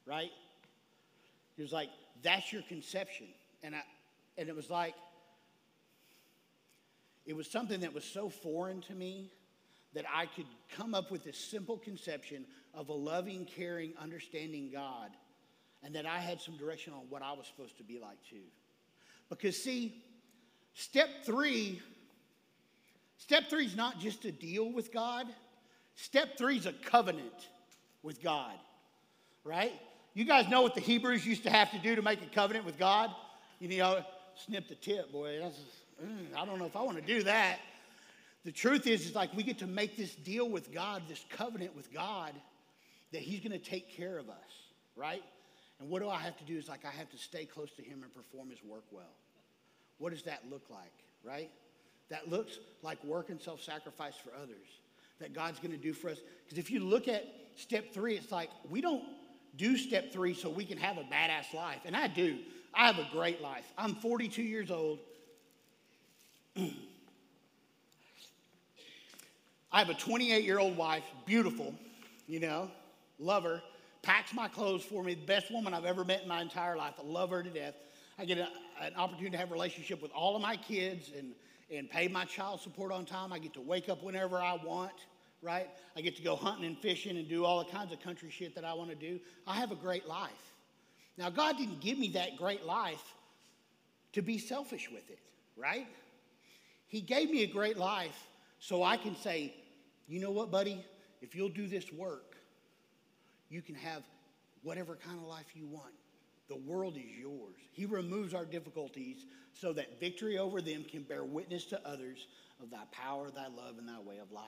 right? 0.07 0.31
He 1.57 1.63
was 1.63 1.73
like, 1.73 1.89
that's 2.23 2.53
your 2.53 2.61
conception. 2.63 3.29
And, 3.63 3.75
I, 3.75 3.83
and 4.37 4.49
it 4.49 4.55
was 4.55 4.71
like, 4.71 4.95
it 7.25 7.37
was 7.37 7.51
something 7.51 7.81
that 7.81 7.95
was 7.95 8.05
so 8.05 8.29
foreign 8.29 8.81
to 8.83 8.95
me 8.95 9.31
that 9.95 10.05
I 10.13 10.27
could 10.27 10.47
come 10.77 10.95
up 10.95 11.11
with 11.11 11.25
this 11.25 11.39
simple 11.39 11.77
conception 11.77 12.45
of 12.75 12.89
a 12.89 12.95
loving, 12.95 13.45
caring, 13.45 13.93
understanding 14.01 14.71
God, 14.73 15.11
and 15.83 15.95
that 15.95 16.07
I 16.07 16.19
had 16.19 16.41
some 16.41 16.57
direction 16.57 16.93
on 16.93 17.03
what 17.11 17.23
I 17.23 17.33
was 17.33 17.47
supposed 17.47 17.77
to 17.79 17.85
be 17.85 17.99
like 18.01 18.19
too. 18.29 18.45
Because, 19.29 19.63
see, 19.63 20.03
step 20.75 21.09
three, 21.25 21.81
step 23.19 23.51
three 23.51 23.67
is 23.67 23.77
not 23.77 24.01
just 24.01 24.23
to 24.23 24.33
deal 24.33 24.73
with 24.73 24.93
God, 24.93 25.27
Step 25.95 26.39
three 26.39 26.57
is 26.57 26.67
a 26.67 26.73
covenant 26.73 27.49
with 28.03 28.23
God, 28.23 28.55
right? 29.45 29.73
You 30.15 30.25
guys 30.25 30.49
know 30.49 30.63
what 30.63 30.75
the 30.75 30.81
Hebrews 30.81 31.27
used 31.27 31.45
to 31.45 31.51
have 31.51 31.71
to 31.73 31.79
do 31.79 31.95
to 31.97 32.03
make 32.03 32.23
a 32.23 32.35
covenant 32.35 32.65
with 32.65 32.79
God? 32.79 33.11
You 33.61 33.77
know, 33.79 34.05
snip 34.37 34.69
the 34.69 34.75
tip, 34.75 35.13
boy. 35.13 35.39
That's, 35.41 35.59
mm, 36.03 36.37
I 36.37 36.45
don't 36.45 36.59
know 36.59 36.67
if 36.67 36.77
I 36.77 36.83
want 36.83 36.99
to 36.99 37.05
do 37.05 37.23
that. 37.25 37.59
The 38.45 38.53
truth 38.53 38.87
is, 38.87 39.07
it's 39.07 39.15
like 39.15 39.35
we 39.37 39.43
get 39.43 39.59
to 39.59 39.67
make 39.67 39.97
this 39.97 40.15
deal 40.15 40.49
with 40.49 40.73
God, 40.73 41.03
this 41.09 41.25
covenant 41.31 41.77
with 41.77 41.93
God, 41.93 42.33
that 43.13 43.23
He's 43.23 43.41
going 43.41 43.53
to 43.53 43.59
take 43.59 43.89
care 43.97 44.19
of 44.19 44.29
us, 44.29 44.51
right? 44.97 45.23
And 45.81 45.89
what 45.89 46.03
do 46.03 46.09
I 46.09 46.19
have 46.19 46.37
to 46.39 46.45
do? 46.45 46.57
Is 46.59 46.69
like 46.69 46.85
I 46.85 46.91
have 46.91 47.11
to 47.11 47.19
stay 47.19 47.45
close 47.45 47.71
to 47.73 47.83
Him 47.83 48.03
and 48.03 48.13
perform 48.15 48.51
His 48.51 48.63
work 48.65 48.85
well. 48.91 49.15
What 49.99 50.13
does 50.13 50.23
that 50.25 50.43
look 50.51 50.65
like, 50.71 50.93
right? 51.23 51.51
That 52.11 52.29
looks 52.29 52.59
like 52.83 53.03
work 53.05 53.31
and 53.31 53.41
self 53.41 53.63
sacrifice 53.63 54.15
for 54.17 54.33
others. 54.35 54.67
that 55.21 55.33
God's 55.33 55.61
going 55.61 55.71
to 55.71 55.79
do 55.79 55.93
for 55.93 56.11
us. 56.11 56.19
Because 56.45 56.59
if 56.59 56.71
you 56.71 56.81
look 56.81 57.07
at 57.07 57.25
step 57.55 57.93
three, 57.95 58.17
it's 58.17 58.33
like 58.33 58.51
we 58.69 58.81
don't 58.81 59.05
do 59.57 59.77
step 59.77 60.13
three 60.13 60.35
so 60.35 60.51
we 60.51 60.65
can 60.65 60.79
have 60.79 60.99
a 60.99 61.03
badass 61.03 61.55
life. 61.55 61.81
And 61.85 61.97
I 61.97 62.09
do. 62.09 62.39
I 62.75 62.87
have 62.87 62.99
a 62.99 63.09
great 63.13 63.41
life. 63.41 63.71
I'm 63.77 63.95
42 63.95 64.43
years 64.43 64.71
old. 64.71 64.99
I 69.73 69.79
have 69.79 69.89
a 69.89 69.95
28 69.95 70.45
year 70.45 70.59
old 70.59 70.77
wife, 70.77 71.05
beautiful, 71.25 71.75
you 72.27 72.41
know, 72.41 72.71
love 73.19 73.45
her, 73.45 73.63
packs 74.03 74.35
my 74.35 74.49
clothes 74.49 74.85
for 74.85 75.03
me, 75.03 75.15
the 75.15 75.25
best 75.25 75.51
woman 75.51 75.73
I've 75.73 75.87
ever 75.87 76.05
met 76.05 76.23
in 76.23 76.29
my 76.29 76.43
entire 76.43 76.77
life. 76.77 76.95
I 76.99 77.07
love 77.07 77.31
her 77.31 77.43
to 77.43 77.49
death. 77.49 77.75
I 78.19 78.27
get 78.27 78.39
a, 78.39 78.49
an 78.83 78.95
opportunity 78.97 79.31
to 79.31 79.39
have 79.39 79.51
a 79.51 79.55
relationship 79.55 80.03
with 80.03 80.11
all 80.13 80.37
of 80.37 80.43
my 80.43 80.57
kids 80.57 81.11
and, 81.17 81.33
and 81.71 81.89
pay 81.89 82.09
my 82.09 82.25
child 82.27 82.61
support 82.61 82.93
on 82.93 83.07
time. 83.07 83.33
I 83.33 83.39
get 83.39 83.55
to 83.55 83.63
wake 83.63 83.89
up 83.89 84.03
whenever 84.03 84.39
I 84.39 84.59
want, 84.63 84.93
right? 85.41 85.69
I 85.97 86.03
get 86.03 86.17
to 86.17 86.23
go 86.23 86.37
hunting 86.37 86.67
and 86.67 86.77
fishing 86.77 87.17
and 87.17 87.27
do 87.27 87.47
all 87.47 87.65
the 87.65 87.71
kinds 87.71 87.93
of 87.93 88.01
country 88.01 88.31
shit 88.31 88.55
that 88.55 88.65
I 88.65 88.75
want 88.75 88.91
to 88.91 88.97
do. 88.97 89.19
I 89.47 89.57
have 89.57 89.73
a 89.73 89.77
great 89.77 90.07
life. 90.07 90.52
Now, 91.23 91.31
God 91.31 91.57
didn't 91.57 91.81
give 91.81 92.01
me 92.01 92.09
that 92.15 92.37
great 92.37 92.67
life 92.67 93.15
to 94.15 94.23
be 94.23 94.39
selfish 94.39 94.91
with 94.91 95.09
it, 95.09 95.21
right? 95.57 95.87
He 96.89 97.01
gave 97.01 97.31
me 97.31 97.45
a 97.45 97.47
great 97.47 97.77
life 97.77 98.27
so 98.59 98.83
I 98.83 98.97
can 98.97 99.15
say, 99.15 99.55
you 100.09 100.19
know 100.19 100.33
what, 100.33 100.51
buddy? 100.51 100.85
If 101.21 101.37
you'll 101.37 101.49
do 101.49 101.69
this 101.69 101.93
work, 101.93 102.35
you 103.51 103.63
can 103.63 103.77
have 103.77 104.03
whatever 104.65 104.97
kind 104.97 105.17
of 105.17 105.29
life 105.29 105.47
you 105.55 105.65
want. 105.69 105.95
The 106.49 106.57
world 106.57 106.97
is 106.97 107.17
yours. 107.17 107.55
He 107.71 107.87
removes 107.87 108.35
our 108.35 108.45
difficulties 108.45 109.25
so 109.53 109.73
that 109.75 110.01
victory 110.01 110.39
over 110.39 110.61
them 110.61 110.85
can 110.91 111.05
bear 111.05 111.23
witness 111.23 111.67
to 111.67 111.89
others 111.89 112.27
of 112.61 112.73
thy 112.73 112.83
power, 112.91 113.31
thy 113.31 113.47
love, 113.47 113.79
and 113.79 113.89
thy 113.89 114.01
way 114.01 114.19
of 114.19 114.33
life. 114.33 114.45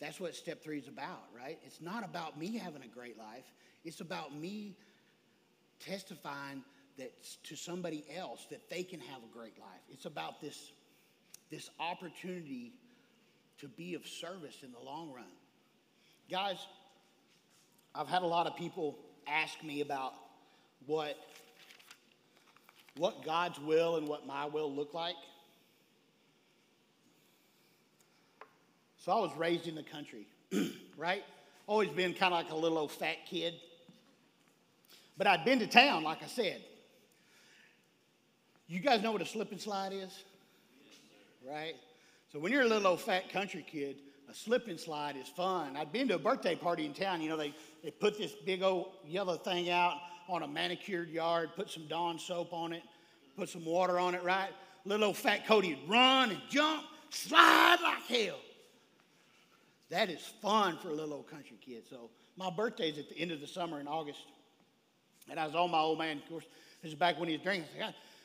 That's 0.00 0.18
what 0.18 0.34
step 0.34 0.64
three 0.64 0.78
is 0.78 0.88
about, 0.88 1.22
right? 1.32 1.60
It's 1.64 1.80
not 1.80 2.04
about 2.04 2.36
me 2.36 2.58
having 2.58 2.82
a 2.82 2.88
great 2.88 3.16
life, 3.16 3.44
it's 3.84 4.00
about 4.00 4.36
me 4.36 4.74
testifying 5.84 6.62
that 6.98 7.12
to 7.44 7.56
somebody 7.56 8.04
else 8.16 8.46
that 8.50 8.70
they 8.70 8.82
can 8.82 9.00
have 9.00 9.18
a 9.18 9.32
great 9.36 9.58
life. 9.58 9.80
It's 9.90 10.06
about 10.06 10.40
this, 10.40 10.72
this 11.50 11.70
opportunity 11.80 12.72
to 13.58 13.68
be 13.68 13.94
of 13.94 14.06
service 14.06 14.58
in 14.62 14.72
the 14.72 14.78
long 14.78 15.12
run. 15.12 15.24
Guys, 16.30 16.58
I've 17.94 18.08
had 18.08 18.22
a 18.22 18.26
lot 18.26 18.46
of 18.46 18.56
people 18.56 18.98
ask 19.26 19.62
me 19.62 19.80
about 19.80 20.14
what, 20.86 21.16
what 22.96 23.24
God's 23.24 23.58
will 23.58 23.96
and 23.96 24.06
what 24.06 24.26
my 24.26 24.46
will 24.46 24.72
look 24.72 24.94
like. 24.94 25.16
So 28.98 29.12
I 29.12 29.20
was 29.20 29.36
raised 29.36 29.68
in 29.68 29.74
the 29.74 29.82
country, 29.82 30.26
right? 30.96 31.24
Always 31.66 31.90
been 31.90 32.14
kind 32.14 32.32
of 32.32 32.42
like 32.42 32.50
a 32.50 32.56
little 32.56 32.78
old 32.78 32.90
fat 32.90 33.16
kid. 33.28 33.54
But 35.16 35.26
I'd 35.26 35.44
been 35.44 35.60
to 35.60 35.66
town, 35.66 36.02
like 36.02 36.22
I 36.22 36.26
said. 36.26 36.62
You 38.66 38.80
guys 38.80 39.02
know 39.02 39.12
what 39.12 39.22
a 39.22 39.26
slip 39.26 39.52
and 39.52 39.60
slide 39.60 39.92
is? 39.92 40.24
Right? 41.46 41.74
So 42.32 42.38
when 42.38 42.50
you're 42.50 42.62
a 42.62 42.66
little 42.66 42.88
old 42.88 43.00
fat 43.00 43.30
country 43.30 43.64
kid, 43.66 43.96
a 44.28 44.34
slip 44.34 44.66
and 44.68 44.80
slide 44.80 45.16
is 45.16 45.28
fun. 45.28 45.76
I'd 45.76 45.92
been 45.92 46.08
to 46.08 46.14
a 46.14 46.18
birthday 46.18 46.56
party 46.56 46.86
in 46.86 46.94
town. 46.94 47.20
You 47.20 47.28
know, 47.28 47.36
they, 47.36 47.54
they 47.82 47.90
put 47.90 48.18
this 48.18 48.32
big 48.44 48.62
old 48.62 48.92
yellow 49.06 49.36
thing 49.36 49.70
out 49.70 49.98
on 50.28 50.42
a 50.42 50.48
manicured 50.48 51.10
yard, 51.10 51.50
put 51.54 51.70
some 51.70 51.86
Dawn 51.86 52.18
soap 52.18 52.52
on 52.52 52.72
it, 52.72 52.82
put 53.36 53.48
some 53.48 53.64
water 53.64 53.98
on 53.98 54.14
it, 54.14 54.22
right? 54.24 54.50
Little 54.84 55.08
old 55.08 55.16
fat 55.16 55.46
Cody 55.46 55.74
would 55.74 55.88
run 55.88 56.30
and 56.30 56.40
jump, 56.48 56.84
slide 57.10 57.76
like 57.82 58.02
hell. 58.02 58.38
That 59.90 60.10
is 60.10 60.20
fun 60.42 60.78
for 60.78 60.88
a 60.88 60.92
little 60.92 61.14
old 61.14 61.30
country 61.30 61.58
kid. 61.64 61.84
So 61.88 62.10
my 62.36 62.50
birthday's 62.50 62.98
at 62.98 63.08
the 63.08 63.18
end 63.18 63.30
of 63.30 63.40
the 63.40 63.46
summer 63.46 63.80
in 63.80 63.86
August. 63.86 64.20
And 65.30 65.40
I 65.40 65.46
was 65.46 65.54
on 65.54 65.70
my 65.70 65.78
old 65.78 65.98
man, 65.98 66.18
of 66.18 66.28
course, 66.28 66.44
this 66.82 66.92
is 66.92 66.98
back 66.98 67.18
when 67.18 67.28
he 67.28 67.36
was 67.36 67.42
drinking. 67.42 67.68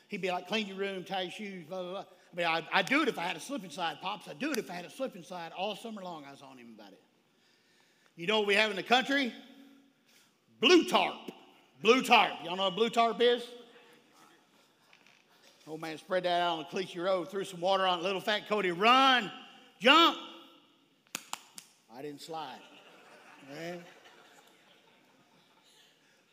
He'd 0.08 0.20
be 0.20 0.30
like, 0.30 0.48
clean 0.48 0.66
your 0.66 0.76
room, 0.76 1.04
tie 1.04 1.22
your 1.22 1.30
shoes, 1.30 1.64
blah, 1.66 1.82
blah, 1.82 1.90
blah. 1.92 2.04
I 2.32 2.36
mean, 2.36 2.46
I, 2.46 2.78
I'd 2.78 2.86
do 2.86 3.02
it 3.02 3.08
if 3.08 3.18
I 3.18 3.22
had 3.22 3.36
a 3.36 3.40
slip 3.40 3.62
and 3.62 3.72
slide, 3.72 3.98
Pops. 4.00 4.28
I'd 4.28 4.38
do 4.38 4.52
it 4.52 4.58
if 4.58 4.70
I 4.70 4.74
had 4.74 4.84
a 4.84 4.90
slip 4.90 5.14
and 5.14 5.24
slide. 5.24 5.52
All 5.56 5.74
summer 5.76 6.02
long, 6.02 6.24
I 6.26 6.30
was 6.30 6.42
on 6.42 6.58
him 6.58 6.74
about 6.78 6.92
it. 6.92 7.00
You 8.16 8.26
know 8.26 8.38
what 8.38 8.46
we 8.46 8.54
have 8.54 8.70
in 8.70 8.76
the 8.76 8.82
country? 8.82 9.32
Blue 10.60 10.84
tarp. 10.84 11.14
Blue 11.82 12.02
tarp. 12.02 12.32
Y'all 12.44 12.56
know 12.56 12.64
what 12.64 12.76
blue 12.76 12.90
tarp 12.90 13.20
is? 13.20 13.42
Old 15.66 15.80
man 15.80 15.98
spread 15.98 16.24
that 16.24 16.40
out 16.40 16.58
on 16.58 16.58
the 16.58 16.64
caliche 16.64 17.02
Road, 17.02 17.30
threw 17.30 17.44
some 17.44 17.60
water 17.60 17.86
on 17.86 18.00
it. 18.00 18.02
Little 18.02 18.20
fat 18.20 18.48
Cody, 18.48 18.72
run, 18.72 19.30
jump. 19.78 20.18
I 21.94 22.02
didn't 22.02 22.20
slide. 22.20 22.58
Right? 23.48 23.80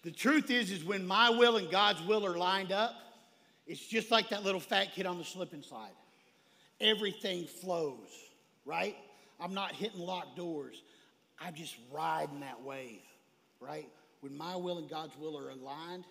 The 0.08 0.14
truth 0.14 0.50
is, 0.50 0.72
is 0.72 0.86
when 0.86 1.06
my 1.06 1.30
will 1.32 1.58
and 1.58 1.70
God's 1.70 2.02
will 2.02 2.26
are 2.26 2.38
lined 2.38 2.72
up, 2.72 2.96
it's 3.66 3.86
just 3.86 4.10
like 4.10 4.30
that 4.30 4.42
little 4.42 4.62
fat 4.62 4.94
kid 4.96 5.06
on 5.06 5.18
the 5.18 5.26
slip 5.26 5.52
and 5.52 5.66
slide. 5.66 5.92
Everything 6.80 7.46
flows, 7.46 8.08
right? 8.64 8.96
I'm 9.38 9.54
not 9.54 9.74
hitting 9.74 10.00
locked 10.00 10.38
doors. 10.38 10.82
I'm 11.42 11.54
just 11.56 11.76
riding 11.92 12.40
that 12.40 12.62
wave, 12.62 13.02
right? 13.60 13.90
When 14.22 14.38
my 14.38 14.56
will 14.56 14.78
and 14.78 14.90
God's 14.90 15.12
will 15.18 15.38
are 15.38 15.50
aligned, 15.50 16.06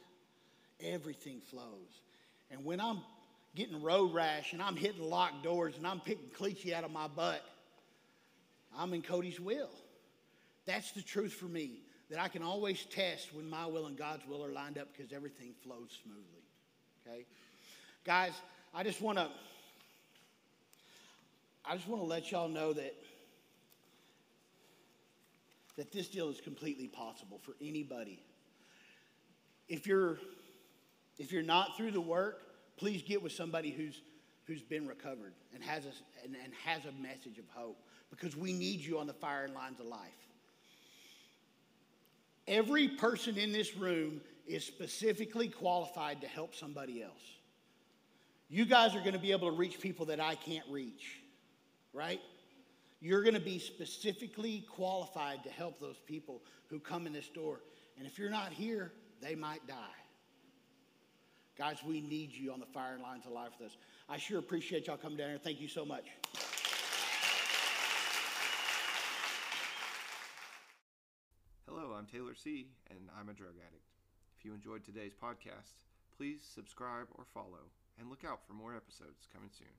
everything 0.79 1.41
flows. 1.49 2.03
And 2.51 2.67
when 2.67 2.83
I'm 2.83 3.01
getting 3.55 3.83
road 3.83 4.13
rash 4.13 4.53
and 4.53 4.61
I'm 4.61 4.77
hitting 4.77 5.09
locked 5.09 5.43
doors 5.43 5.73
and 5.79 5.87
I'm 5.87 6.01
picking 6.01 6.29
caliche 6.39 6.75
out 6.75 6.85
of 6.85 6.91
my 6.91 7.09
butt, 7.09 7.43
I'm 8.77 8.93
in 8.93 9.01
Cody's 9.01 9.41
will. 9.41 9.71
That's 10.67 10.93
the 10.93 11.01
truth 11.01 11.33
for 11.33 11.47
me, 11.47 11.81
that 12.11 12.21
I 12.21 12.29
can 12.29 12.43
always 12.43 12.85
test 12.85 13.35
when 13.35 13.49
my 13.49 13.67
will 13.67 13.87
and 13.87 13.97
God's 13.97 14.27
will 14.27 14.45
are 14.45 14.53
lined 14.53 14.79
up 14.79 14.89
because 14.97 15.13
everything 15.13 15.55
flows 15.63 15.99
smoothly. 16.03 16.45
Okay? 17.07 17.27
Guys, 18.05 18.33
I 18.75 18.83
just 18.83 19.01
want 19.01 19.19
to 19.19 19.29
I 21.69 21.75
just 21.75 21.89
want 21.89 22.01
to 22.01 22.07
let 22.07 22.31
y'all 22.31 22.49
know 22.49 22.73
that 22.73 22.95
that 25.77 25.93
this 25.93 26.09
deal 26.09 26.29
is 26.29 26.41
completely 26.41 26.89
possible 26.89 27.41
for 27.43 27.55
anybody. 27.61 28.23
If 29.69 29.87
you're 29.87 30.19
if 31.19 31.33
you're 31.33 31.43
not 31.43 31.77
through 31.77 31.91
the 31.91 32.01
work, 32.01 32.43
please 32.77 33.03
get 33.03 33.23
with 33.23 33.33
somebody 33.33 33.71
who's 33.71 34.01
who's 34.47 34.63
been 34.63 34.87
recovered 34.87 35.33
and 35.53 35.63
has 35.63 35.85
a, 35.87 36.25
and, 36.25 36.37
and 36.43 36.53
has 36.65 36.85
a 36.85 36.93
message 37.03 37.39
of 37.39 37.45
hope 37.53 37.79
because 38.11 38.37
we 38.37 38.53
need 38.53 38.81
you 38.81 38.99
on 38.99 39.09
the 39.09 39.13
firing 39.13 39.53
lines 39.53 39.81
of 39.81 39.87
life. 39.87 40.26
Every 42.49 42.89
person 42.89 43.37
in 43.37 43.53
this 43.53 43.77
room 43.77 44.21
is 44.47 44.65
specifically 44.65 45.49
qualified 45.49 46.21
to 46.21 46.29
help 46.29 46.55
somebody 46.55 47.03
else. 47.03 47.23
You 48.49 48.65
guys 48.65 48.95
are 48.95 49.01
going 49.01 49.15
to 49.15 49.19
be 49.19 49.33
able 49.33 49.51
to 49.51 49.57
reach 49.57 49.81
people 49.81 50.07
that 50.07 50.21
I 50.21 50.37
can't 50.37 50.67
reach, 50.71 51.21
right? 51.93 52.21
You're 53.01 53.23
going 53.23 53.35
to 53.35 53.41
be 53.41 53.59
specifically 53.59 54.65
qualified 54.71 55.43
to 55.45 55.51
help 55.51 55.81
those 55.81 55.99
people 56.07 56.43
who 56.69 56.79
come 56.79 57.07
in 57.07 57.13
this 57.13 57.29
door. 57.29 57.61
And 57.99 58.07
if 58.07 58.19
you're 58.19 58.31
not 58.31 58.53
here, 58.53 58.93
they 59.21 59.35
might 59.35 59.67
die. 59.67 59.75
Guys, 61.59 61.79
we 61.85 62.01
need 62.01 62.33
you 62.33 62.53
on 62.53 62.61
the 62.61 62.67
firing 62.67 63.03
lines 63.03 63.27
of 63.27 63.33
life 63.33 63.51
with 63.59 63.71
us. 63.71 63.77
I 64.09 64.19
sure 64.19 64.39
appreciate 64.39 64.87
y'all 64.87 64.97
coming 64.97 65.19
down 65.19 65.31
here. 65.31 65.39
Thank 65.39 65.61
you 65.61 65.69
so 65.69 65.85
much. 65.85 66.05
I'm 72.07 72.13
Taylor 72.21 72.35
C., 72.37 72.69
and 72.89 73.09
I'm 73.19 73.29
a 73.29 73.35
drug 73.35 73.55
addict. 73.59 73.91
If 74.39 74.45
you 74.45 74.55
enjoyed 74.55 74.85
today's 74.85 75.15
podcast, 75.15 75.83
please 76.17 76.39
subscribe 76.55 77.09
or 77.17 77.25
follow, 77.35 77.67
and 77.99 78.09
look 78.09 78.23
out 78.25 78.47
for 78.47 78.53
more 78.53 78.77
episodes 78.77 79.27
coming 79.33 79.51
soon. 79.51 79.75